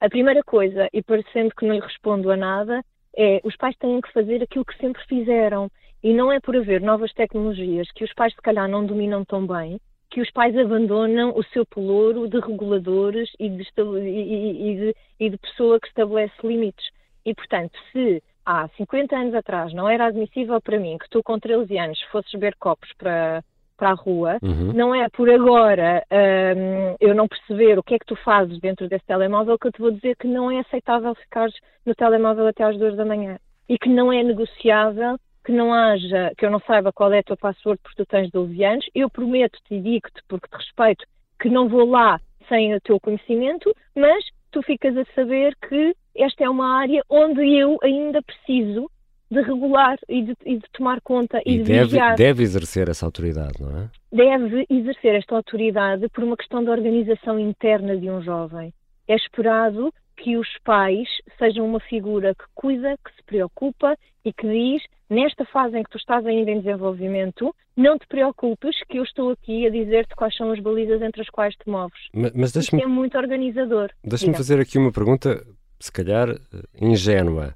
A 0.00 0.08
primeira 0.08 0.42
coisa, 0.42 0.88
e 0.92 1.02
parecendo 1.02 1.54
que 1.54 1.66
não 1.66 1.74
lhe 1.74 1.80
respondo 1.80 2.30
a 2.30 2.36
nada, 2.36 2.82
é 3.16 3.40
os 3.42 3.56
pais 3.56 3.76
têm 3.78 4.00
que 4.00 4.12
fazer 4.12 4.42
aquilo 4.42 4.64
que 4.64 4.76
sempre 4.76 5.02
fizeram. 5.06 5.70
E 6.02 6.12
não 6.12 6.30
é 6.30 6.38
por 6.38 6.54
haver 6.54 6.80
novas 6.82 7.12
tecnologias 7.14 7.90
que 7.92 8.04
os 8.04 8.12
pais 8.12 8.34
se 8.34 8.42
calhar 8.42 8.68
não 8.68 8.84
dominam 8.84 9.24
tão 9.24 9.46
bem, 9.46 9.80
que 10.10 10.20
os 10.20 10.30
pais 10.30 10.56
abandonam 10.56 11.32
o 11.34 11.42
seu 11.44 11.64
pelouro 11.66 12.28
de 12.28 12.38
reguladores 12.38 13.30
e 13.40 13.48
de, 13.48 13.66
e 13.88 14.76
de- 14.76 14.96
e 15.18 15.30
de 15.30 15.38
pessoa 15.38 15.80
que 15.80 15.88
estabelece 15.88 16.34
limites. 16.44 16.86
E, 17.24 17.34
portanto, 17.34 17.76
se 17.90 18.22
há 18.44 18.68
50 18.76 19.16
anos 19.16 19.34
atrás 19.34 19.72
não 19.72 19.88
era 19.88 20.06
admissível 20.06 20.60
para 20.60 20.78
mim 20.78 20.98
que 20.98 21.08
tu 21.08 21.22
com 21.22 21.40
13 21.40 21.76
anos 21.78 22.00
fosses 22.12 22.30
beber 22.32 22.54
copos 22.56 22.92
para, 22.98 23.42
para 23.76 23.90
a 23.90 23.94
rua, 23.94 24.38
Uhum. 24.42 24.72
não 24.72 24.94
é 24.94 25.08
por 25.08 25.28
agora 25.30 26.02
hum, 26.10 26.96
eu 27.00 27.14
não 27.14 27.28
perceber 27.28 27.78
o 27.78 27.82
que 27.82 27.94
é 27.94 27.98
que 27.98 28.06
tu 28.06 28.16
fazes 28.16 28.58
dentro 28.60 28.88
desse 28.88 29.04
telemóvel 29.06 29.58
que 29.58 29.68
eu 29.68 29.72
te 29.72 29.80
vou 29.80 29.90
dizer 29.90 30.16
que 30.16 30.26
não 30.26 30.50
é 30.50 30.60
aceitável 30.60 31.14
ficares 31.14 31.54
no 31.84 31.94
telemóvel 31.94 32.46
até 32.46 32.64
às 32.64 32.76
duas 32.78 32.96
da 32.96 33.04
manhã. 33.04 33.38
E 33.68 33.78
que 33.78 33.88
não 33.88 34.12
é 34.12 34.22
negociável 34.22 35.16
que 35.44 35.52
não 35.52 35.72
haja, 35.72 36.32
que 36.36 36.44
eu 36.44 36.50
não 36.50 36.60
saiba 36.60 36.92
qual 36.92 37.12
é 37.12 37.20
a 37.20 37.22
tua 37.22 37.36
password 37.36 37.80
porque 37.82 38.02
tu 38.02 38.06
tens 38.06 38.30
12 38.32 38.64
anos, 38.64 38.84
eu 38.94 39.08
prometo-te 39.08 39.74
e 39.74 39.80
digo-te 39.80 40.20
porque 40.28 40.48
te 40.48 40.56
respeito 40.56 41.04
que 41.40 41.48
não 41.48 41.68
vou 41.68 41.88
lá 41.88 42.20
sem 42.48 42.74
o 42.74 42.80
teu 42.80 42.98
conhecimento, 42.98 43.72
mas 43.94 44.24
tu 44.50 44.62
ficas 44.62 44.96
a 44.96 45.04
saber 45.14 45.54
que 45.68 45.94
esta 46.16 46.44
é 46.44 46.48
uma 46.50 46.80
área 46.80 47.02
onde 47.10 47.42
eu 47.56 47.78
ainda 47.82 48.20
preciso 48.22 48.90
de 49.30 49.40
regular 49.42 49.98
e 50.08 50.22
de, 50.22 50.36
e 50.44 50.56
de 50.56 50.64
tomar 50.72 51.00
conta 51.00 51.40
e, 51.44 51.54
E 51.54 51.58
de 51.58 51.64
deve, 51.64 51.84
vigiar 51.84 52.16
deve 52.16 52.42
exercer 52.42 52.88
essa 52.88 53.04
autoridade, 53.06 53.60
não 53.60 53.76
é? 53.78 53.88
deve 54.12 54.64
exercer 54.70 55.14
esta 55.16 55.34
autoridade 55.36 56.08
por 56.10 56.22
uma 56.24 56.36
questão 56.36 56.62
de 56.62 56.70
organização 56.70 57.38
interna 57.38 57.96
de 57.96 58.08
um 58.08 58.22
jovem. 58.22 58.72
É 59.08 59.14
esperado 59.16 59.92
que 60.16 60.36
os 60.36 60.48
pais 60.64 61.08
sejam 61.38 61.66
uma 61.66 61.80
figura 61.80 62.34
que 62.34 62.44
cuida, 62.54 62.96
que 63.04 63.14
se 63.14 63.22
preocupa 63.26 63.96
e 64.24 64.32
que 64.32 64.48
diz, 64.48 64.82
nesta 65.10 65.44
fase 65.44 65.76
em 65.78 65.82
que 65.82 65.90
tu 65.90 65.98
estás 65.98 66.24
ainda 66.24 66.50
em 66.50 66.60
desenvolvimento, 66.60 67.54
não 67.76 67.98
te 67.98 68.06
preocupes 68.06 68.74
que 68.88 68.98
eu 68.98 69.02
estou 69.02 69.30
aqui 69.30 69.66
a 69.66 69.70
dizer-te 69.70 70.14
quais 70.16 70.34
são 70.34 70.50
as 70.50 70.58
balizas 70.60 71.02
entre 71.02 71.20
as 71.20 71.28
quais 71.28 71.54
te 71.56 71.68
moves. 71.68 72.00
Ma- 72.14 72.30
Mas 72.34 72.52
deixa-me 72.52 72.82
é 72.82 72.86
muito 72.86 73.18
organizador. 73.18 73.90
Deixa-me 74.02 74.34
fazer 74.34 74.58
aqui 74.58 74.78
uma 74.78 74.90
pergunta, 74.90 75.44
se 75.78 75.92
calhar 75.92 76.30
eh, 76.30 76.36
ingênua, 76.80 77.54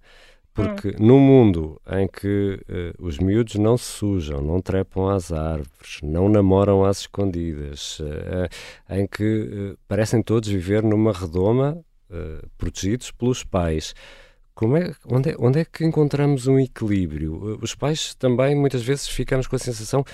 porque 0.52 0.88
Hum. 0.88 1.06
num 1.06 1.18
mundo 1.20 1.80
em 1.90 2.06
que 2.08 2.60
eh, 2.68 2.92
os 2.98 3.18
miúdos 3.18 3.54
não 3.54 3.76
se 3.78 3.84
sujam, 3.84 4.42
não 4.42 4.60
trepam 4.60 5.08
às 5.08 5.32
árvores, 5.32 6.00
não 6.02 6.28
namoram 6.28 6.84
às 6.84 7.00
escondidas, 7.00 7.98
eh, 8.00 8.48
em 8.98 9.06
que 9.06 9.72
eh, 9.72 9.76
parecem 9.86 10.22
todos 10.22 10.48
viver 10.48 10.82
numa 10.82 11.12
redoma, 11.12 11.82
protegidos 12.58 13.12
pelos 13.12 13.44
pais. 13.44 13.94
Como 14.52 14.76
é, 14.76 14.92
onde, 15.06 15.30
é, 15.30 15.36
onde 15.38 15.60
é 15.60 15.64
que 15.64 15.84
encontramos 15.84 16.48
um 16.48 16.58
equilíbrio? 16.58 17.56
Os 17.62 17.76
pais 17.76 18.16
também 18.16 18.56
muitas 18.56 18.82
vezes 18.82 19.06
ficamos 19.08 19.46
com 19.46 19.54
a 19.54 19.58
sensação 19.60 20.04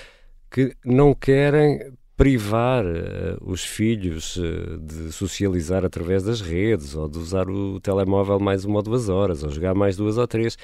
que 0.51 0.75
não 0.85 1.13
querem 1.15 1.91
privar 2.17 2.83
eh, 2.83 3.37
os 3.41 3.63
filhos 3.63 4.37
eh, 4.37 4.77
de 4.79 5.11
socializar 5.11 5.85
através 5.85 6.23
das 6.23 6.41
redes 6.41 6.95
ou 6.95 7.07
de 7.07 7.17
usar 7.19 7.47
o 7.47 7.79
telemóvel 7.79 8.39
mais 8.39 8.65
uma 8.65 8.77
ou 8.77 8.83
duas 8.83 9.07
horas 9.07 9.43
ou 9.43 9.49
jogar 9.49 9.75
mais 9.75 9.95
duas 9.95 10.17
ou 10.17 10.27
três. 10.27 10.57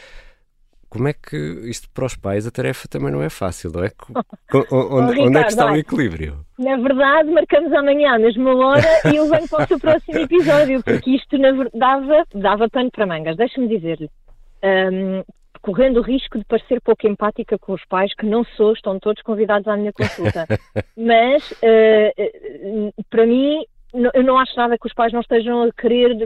Como 0.90 1.08
é 1.08 1.14
que 1.14 1.36
isto 1.64 1.90
para 1.92 2.06
os 2.06 2.16
pais 2.16 2.46
a 2.46 2.52
tarefa 2.52 2.88
também 2.88 3.12
não 3.12 3.22
é 3.22 3.30
fácil, 3.30 3.72
não 3.74 3.84
é? 3.84 3.90
Co- 3.90 4.14
co- 4.52 4.68
onde, 4.72 5.22
onde 5.22 5.38
é 5.40 5.44
que 5.44 5.50
está 5.50 5.66
o 5.66 5.74
Ricardo, 5.74 5.80
equilíbrio? 6.02 6.46
Na 6.58 6.76
verdade, 6.78 7.32
marcamos 7.32 7.72
amanhã, 7.74 8.16
à 8.16 8.20
mesma 8.20 8.56
hora, 8.56 8.88
e 9.12 9.16
eu 9.16 9.28
venho 9.30 9.48
para 9.48 9.64
o 9.64 9.68
seu 9.68 9.80
próximo 9.80 10.20
episódio, 10.20 10.84
porque 10.84 11.12
isto 11.16 11.38
na 11.38 11.52
dava, 11.74 12.24
dava 12.36 12.70
pano 12.70 12.92
para 12.92 13.06
mangas. 13.08 13.38
Deixa-me 13.38 13.68
dizer-lhe, 13.68 14.10
hum, 14.64 15.24
correndo 15.64 15.98
o 15.98 16.04
risco 16.04 16.38
de 16.38 16.44
parecer 16.46 16.80
pouco 16.82 17.08
empática 17.08 17.58
com 17.58 17.74
os 17.74 17.84
pais, 17.86 18.14
que 18.14 18.26
não 18.26 18.44
sou, 18.44 18.74
estão 18.74 19.00
todos 19.00 19.24
convidados 19.24 19.68
à 19.68 19.76
minha 19.76 19.94
consulta. 19.94 20.46
Mas, 20.96 21.42
eh, 21.64 22.14
para 23.10 23.26
mim, 23.26 23.64
eu 24.14 24.24
não 24.24 24.38
acho 24.38 24.56
nada 24.58 24.78
que 24.78 24.86
os 24.88 24.94
pais 24.94 25.14
não 25.14 25.22
estejam 25.22 25.64
a 25.64 25.72
querer, 25.72 26.18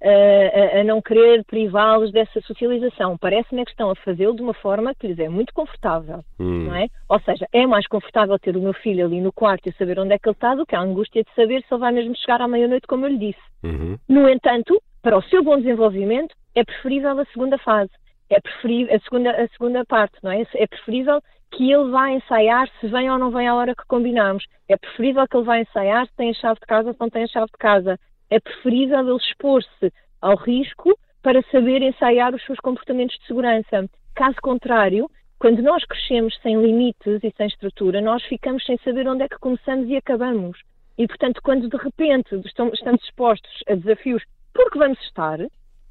eh, 0.00 0.74
a- 0.76 0.80
a 0.80 0.84
não 0.84 1.00
querer 1.00 1.44
privá-los 1.44 2.12
dessa 2.12 2.40
socialização. 2.42 3.16
Parece-me 3.16 3.64
que 3.64 3.70
estão 3.70 3.90
a 3.90 3.96
fazê-lo 3.96 4.36
de 4.36 4.42
uma 4.42 4.52
forma 4.54 4.94
que 4.94 5.06
lhes 5.06 5.18
é 5.18 5.28
muito 5.28 5.54
confortável 5.54 6.20
Hum, 6.38 6.66
não 6.66 6.74
é? 6.76 6.86
Ou 7.08 7.18
seja, 7.20 7.46
é 7.52 7.66
mais 7.66 7.86
confortável 7.86 8.38
ter 8.38 8.56
o 8.56 8.60
meu 8.60 8.74
filho 8.74 9.06
ali 9.06 9.20
no 9.20 9.32
quarto 9.32 9.68
e 9.68 9.72
saber 9.72 9.98
onde 9.98 10.12
é 10.12 10.18
que 10.18 10.28
ele 10.28 10.34
está 10.36 10.54
do 10.54 10.66
que 10.66 10.76
a 10.76 10.80
angústia 10.80 11.22
de 11.24 11.34
saber 11.34 11.62
se 11.62 11.72
ele 11.72 11.80
vai 11.80 11.92
mesmo 11.92 12.14
chegar 12.16 12.40
à 12.42 12.46
meia-noite, 12.48 12.86
como 12.86 13.06
eu 13.06 13.10
lhe 13.10 13.18
disse. 13.18 13.40
uhum. 13.62 13.96
No 14.08 14.28
entanto, 14.28 14.78
para 15.02 15.16
o 15.16 15.22
seu 15.22 15.42
bom 15.42 15.56
desenvolvimento, 15.56 16.34
é 16.54 16.64
preferível 16.64 17.18
a 17.18 17.24
segunda 17.26 17.56
fase, 17.58 17.90
é 18.30 18.40
preferível 18.40 18.94
a 18.94 19.00
segunda, 19.00 19.30
a 19.30 19.48
segunda 19.48 19.84
parte, 19.84 20.16
não 20.22 20.30
é? 20.30 20.42
É 20.54 20.66
preferível 20.66 21.20
que 21.50 21.70
ele 21.70 21.90
vá 21.90 22.10
ensaiar 22.10 22.68
se 22.80 22.88
vem 22.88 23.10
ou 23.10 23.18
não 23.18 23.30
vem 23.30 23.46
à 23.46 23.54
hora 23.54 23.74
que 23.74 23.86
combinamos. 23.86 24.44
É 24.68 24.76
preferível 24.76 25.26
que 25.28 25.36
ele 25.36 25.44
vá 25.44 25.58
ensaiar 25.58 26.06
se 26.06 26.16
tem 26.16 26.30
a 26.30 26.34
chave 26.34 26.60
de 26.60 26.66
casa 26.66 26.88
ou 26.88 26.94
se 26.94 27.00
não 27.00 27.10
tem 27.10 27.24
a 27.24 27.28
chave 27.28 27.46
de 27.46 27.58
casa. 27.58 27.98
É 28.30 28.40
preferível 28.40 29.00
ele 29.00 29.16
expor-se 29.16 29.92
ao 30.20 30.36
risco 30.36 30.98
para 31.22 31.42
saber 31.50 31.82
ensaiar 31.82 32.34
os 32.34 32.44
seus 32.44 32.58
comportamentos 32.58 33.16
de 33.18 33.26
segurança. 33.26 33.88
Caso 34.14 34.36
contrário, 34.42 35.08
quando 35.38 35.62
nós 35.62 35.84
crescemos 35.84 36.36
sem 36.42 36.60
limites 36.60 37.22
e 37.22 37.32
sem 37.36 37.46
estrutura, 37.46 38.00
nós 38.00 38.22
ficamos 38.24 38.64
sem 38.64 38.78
saber 38.78 39.06
onde 39.06 39.24
é 39.24 39.28
que 39.28 39.38
começamos 39.38 39.88
e 39.88 39.96
acabamos. 39.96 40.58
E, 40.96 41.06
portanto, 41.06 41.40
quando 41.42 41.68
de 41.68 41.76
repente 41.76 42.34
estamos 42.46 42.80
expostos 43.02 43.62
a 43.68 43.74
desafios, 43.74 44.22
porque 44.54 44.78
vamos 44.78 44.98
estar, 45.02 45.38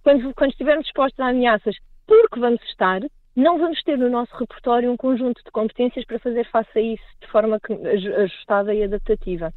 quando, 0.04 0.34
quando 0.34 0.52
estivermos 0.52 0.88
expostos 0.88 1.20
a 1.20 1.30
ameaças, 1.30 1.76
porque 2.08 2.40
vamos 2.40 2.62
estar, 2.64 3.02
não 3.36 3.58
vamos 3.58 3.82
ter 3.84 3.98
no 3.98 4.10
nosso 4.10 4.36
repertório 4.36 4.92
um 4.92 4.98
conjunto 4.98 5.44
de 5.44 5.52
competências 5.52 6.06
para 6.06 6.20
fazer 6.20 6.46
face 6.50 6.78
a 6.78 6.82
isso 6.82 7.04
de 7.22 7.28
forma 7.28 7.60
ajustada 8.24 8.74
e 8.74 8.84
adaptativa. 8.84 9.52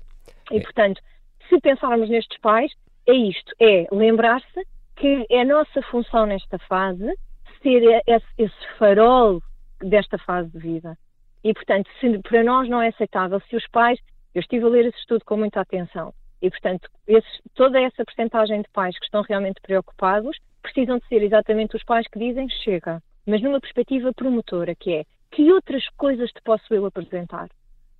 E, 0.50 0.60
portanto, 0.60 1.00
se 1.48 1.60
pensarmos 1.60 2.08
nestes 2.08 2.38
pais, 2.40 2.72
é 3.06 3.12
isto: 3.12 3.54
é 3.60 3.86
lembrar-se 3.92 4.66
que 4.96 5.26
é 5.30 5.42
a 5.42 5.44
nossa 5.44 5.82
função 5.82 6.26
nesta 6.26 6.58
fase 6.60 7.14
ser 7.62 7.82
esse, 8.06 8.26
esse 8.38 8.78
farol 8.78 9.42
desta 9.80 10.16
fase 10.18 10.50
de 10.50 10.58
vida. 10.58 10.96
E, 11.44 11.52
portanto, 11.52 11.88
se 12.00 12.18
para 12.20 12.42
nós 12.42 12.68
não 12.68 12.80
é 12.80 12.88
aceitável, 12.88 13.40
se 13.40 13.56
os 13.56 13.66
pais. 13.68 13.98
Eu 14.34 14.40
estive 14.40 14.66
a 14.66 14.68
ler 14.68 14.84
esse 14.84 14.98
estudo 14.98 15.24
com 15.24 15.38
muita 15.38 15.62
atenção. 15.62 16.12
E, 16.42 16.50
portanto, 16.50 16.90
esses- 17.08 17.40
toda 17.54 17.80
essa 17.80 18.04
percentagem 18.04 18.60
de 18.60 18.68
pais 18.68 18.98
que 18.98 19.06
estão 19.06 19.22
realmente 19.22 19.62
preocupados 19.62 20.36
precisam 20.66 20.98
de 20.98 21.06
ser 21.06 21.22
exatamente 21.22 21.76
os 21.76 21.84
pais 21.84 22.06
que 22.08 22.18
dizem 22.18 22.48
chega, 22.64 23.00
mas 23.26 23.40
numa 23.40 23.60
perspectiva 23.60 24.12
promotora, 24.12 24.74
que 24.74 24.94
é 24.94 25.04
que 25.30 25.52
outras 25.52 25.86
coisas 25.96 26.30
te 26.30 26.42
posso 26.42 26.72
eu 26.74 26.86
apresentar? 26.86 27.48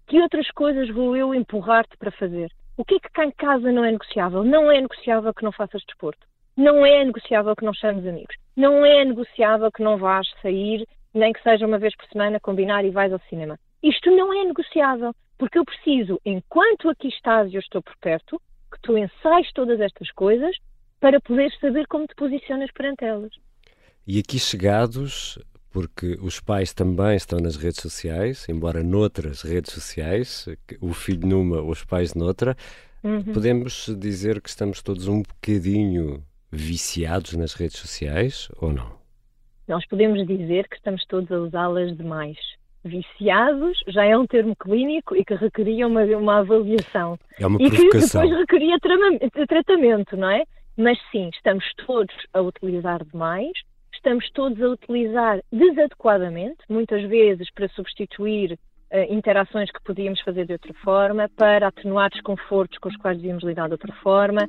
Que 0.07 0.20
outras 0.20 0.50
coisas 0.50 0.88
vou 0.90 1.16
eu 1.16 1.35
empurrar-te 1.35 1.96
para 1.96 2.11
fazer? 2.11 2.50
O 2.76 2.85
que 2.85 2.96
é 2.96 3.00
que 3.00 3.11
cá 3.11 3.24
em 3.24 3.31
casa 3.31 3.70
não 3.72 3.85
é 3.85 3.90
negociável? 3.90 4.44
Não 4.44 4.70
é 4.70 4.81
negociável 4.81 5.33
que 5.35 5.44
não 5.44 5.52
faças 5.52 5.83
desporto. 5.87 6.26
Não 6.57 6.87
é 6.87 7.05
negociável 7.05 7.55
que 7.55 7.64
não 7.64 7.74
chames 7.74 8.07
amigos. 8.07 8.35
Não 8.57 8.85
é 8.85 9.05
negociável 9.05 9.70
que 9.70 9.83
não 9.83 9.98
vás 9.98 10.26
sair, 10.40 10.87
nem 11.12 11.33
que 11.33 11.42
seja 11.42 11.66
uma 11.66 11.79
vez 11.79 11.94
por 11.96 12.07
semana, 12.09 12.40
combinar 12.40 12.85
e 12.85 12.90
vais 12.90 13.12
ao 13.12 13.20
cinema. 13.29 13.59
Isto 13.83 14.11
não 14.11 14.33
é 14.33 14.44
negociável, 14.44 15.12
porque 15.38 15.59
eu 15.59 15.64
preciso, 15.64 16.20
enquanto 16.24 16.88
aqui 16.88 17.09
estás 17.09 17.52
e 17.52 17.57
eu 17.57 17.61
estou 17.61 17.83
por 17.83 17.96
perto, 17.98 18.40
que 18.72 18.81
tu 18.83 18.96
ensaies 18.96 19.52
todas 19.52 19.81
estas 19.81 20.11
coisas 20.12 20.57
para 21.07 21.21
poder 21.21 21.53
saber 21.61 21.87
como 21.87 22.05
te 22.05 22.16
posicionas 22.16 22.69
perante 22.73 23.05
elas. 23.05 23.31
E 24.05 24.19
aqui 24.19 24.40
chegados, 24.40 25.38
porque 25.71 26.19
os 26.21 26.40
pais 26.40 26.75
também 26.75 27.14
estão 27.14 27.38
nas 27.38 27.55
redes 27.55 27.81
sociais, 27.81 28.45
embora 28.49 28.83
noutras 28.83 29.42
redes 29.42 29.73
sociais, 29.73 30.49
o 30.81 30.92
filho 30.92 31.25
numa, 31.29 31.62
os 31.62 31.85
pais 31.85 32.12
noutra, 32.14 32.57
Uhum. 33.05 33.23
podemos 33.23 33.87
dizer 33.97 34.40
que 34.40 34.49
estamos 34.49 34.83
todos 34.83 35.07
um 35.07 35.23
bocadinho 35.23 36.25
viciados 36.51 37.35
nas 37.35 37.55
redes 37.55 37.77
sociais 37.79 38.49
ou 38.61 38.73
não? 38.73 38.90
Nós 39.69 39.87
podemos 39.87 40.27
dizer 40.27 40.66
que 40.69 40.75
estamos 40.75 41.07
todos 41.07 41.31
a 41.31 41.38
usá-las 41.38 41.97
demais. 41.97 42.37
Viciados 42.85 43.79
já 43.87 44.05
é 44.05 44.19
um 44.19 44.27
termo 44.27 44.57
clínico 44.57 45.14
e 45.14 45.25
que 45.25 45.35
requeria 45.35 45.87
uma, 45.87 46.03
uma 46.03 46.38
avaliação. 46.38 47.16
É 47.38 47.47
uma 47.47 47.62
e 47.62 47.71
que 47.71 47.77
depois 47.77 48.12
requeria 48.12 48.77
tratamento, 49.47 50.16
não 50.16 50.31
é? 50.31 50.42
Mas 50.77 50.99
sim, 51.11 51.31
estamos 51.35 51.65
todos 51.87 52.15
a 52.33 52.41
utilizar 52.41 53.05
demais, 53.05 53.53
estamos 53.95 54.31
todos 54.31 54.61
a 54.62 54.69
utilizar 54.69 55.41
desadequadamente, 55.51 56.59
muitas 56.69 57.03
vezes 57.09 57.51
para 57.53 57.69
substituir 57.69 58.53
uh, 58.53 59.12
interações 59.12 59.71
que 59.71 59.83
podíamos 59.83 60.21
fazer 60.21 60.47
de 60.47 60.53
outra 60.53 60.75
forma, 60.85 61.29
para 61.37 61.69
atenuar 61.69 62.11
desconfortos 62.11 62.79
com 62.79 62.89
os 62.89 62.97
quais 62.97 63.17
devíamos 63.17 63.43
lidar 63.43 63.67
de 63.67 63.73
outra 63.73 63.93
forma, 64.03 64.47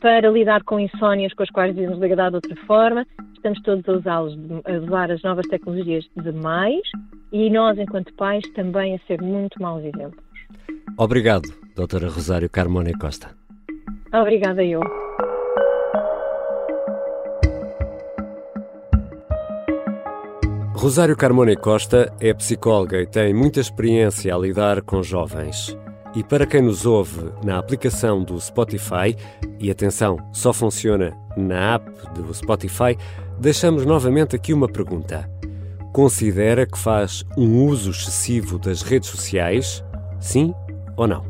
para 0.00 0.30
lidar 0.30 0.64
com 0.64 0.80
insónias 0.80 1.32
com 1.34 1.42
as 1.42 1.50
quais 1.50 1.74
devíamos 1.74 2.00
lidar 2.00 2.30
de 2.30 2.36
outra 2.36 2.56
forma. 2.66 3.06
Estamos 3.34 3.60
todos 3.62 3.86
a 3.88 3.92
usá-los, 3.92 4.38
a 4.64 4.72
usar 4.72 5.10
as 5.10 5.22
novas 5.22 5.46
tecnologias 5.48 6.04
demais 6.16 6.82
e 7.32 7.48
nós, 7.50 7.78
enquanto 7.78 8.12
pais, 8.14 8.44
também 8.54 8.94
a 8.94 8.98
ser 9.06 9.20
muito 9.22 9.60
maus 9.60 9.84
exemplos. 9.84 10.24
Obrigado, 10.98 11.48
doutora 11.74 12.08
Rosário 12.08 12.50
Carmona 12.50 12.92
Costa. 12.98 13.34
Obrigada 14.12 14.64
eu. 14.64 14.80
Rosário 20.80 21.14
Carmona 21.14 21.54
Costa 21.54 22.10
é 22.18 22.32
psicóloga 22.32 23.02
e 23.02 23.06
tem 23.06 23.34
muita 23.34 23.60
experiência 23.60 24.34
a 24.34 24.38
lidar 24.38 24.80
com 24.80 25.02
jovens. 25.02 25.76
E 26.16 26.24
para 26.24 26.46
quem 26.46 26.62
nos 26.62 26.86
ouve 26.86 27.20
na 27.44 27.58
aplicação 27.58 28.24
do 28.24 28.40
Spotify, 28.40 29.14
e 29.58 29.70
atenção, 29.70 30.16
só 30.32 30.54
funciona 30.54 31.14
na 31.36 31.74
app 31.74 31.90
do 32.14 32.32
Spotify, 32.32 32.96
deixamos 33.38 33.84
novamente 33.84 34.34
aqui 34.34 34.54
uma 34.54 34.66
pergunta. 34.66 35.30
Considera 35.92 36.64
que 36.64 36.78
faz 36.78 37.26
um 37.36 37.62
uso 37.66 37.90
excessivo 37.90 38.58
das 38.58 38.80
redes 38.80 39.10
sociais? 39.10 39.84
Sim 40.18 40.54
ou 40.96 41.06
não? 41.06 41.26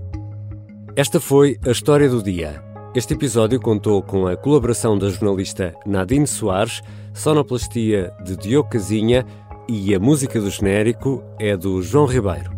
Esta 0.95 1.19
foi 1.19 1.59
a 1.67 1.73
história 1.73 2.09
do 2.09 2.23
dia. 2.23 2.70
Este 2.93 3.15
episódio 3.15 3.61
contou 3.61 4.03
com 4.03 4.27
a 4.27 4.37
colaboração 4.37 4.99
da 4.99 5.09
jornalista 5.09 5.77
Nadine 5.87 6.27
Soares, 6.27 6.83
sonoplastia 7.15 8.13
de 8.25 8.37
Diogo 8.37 8.69
Casinha 8.69 9.25
e 9.69 9.95
a 9.95 10.01
música 10.01 10.41
do 10.41 10.51
genérico 10.51 11.23
é 11.39 11.57
do 11.57 11.81
João 11.83 12.07
Ribeiro. 12.07 12.51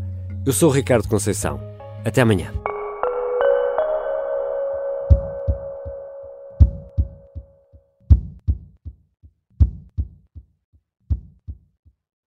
Eu 0.47 0.55
sou 0.55 0.71
Ricardo 0.71 1.07
Conceição. 1.07 1.61
Até 2.03 2.23
amanhã. 2.23 2.51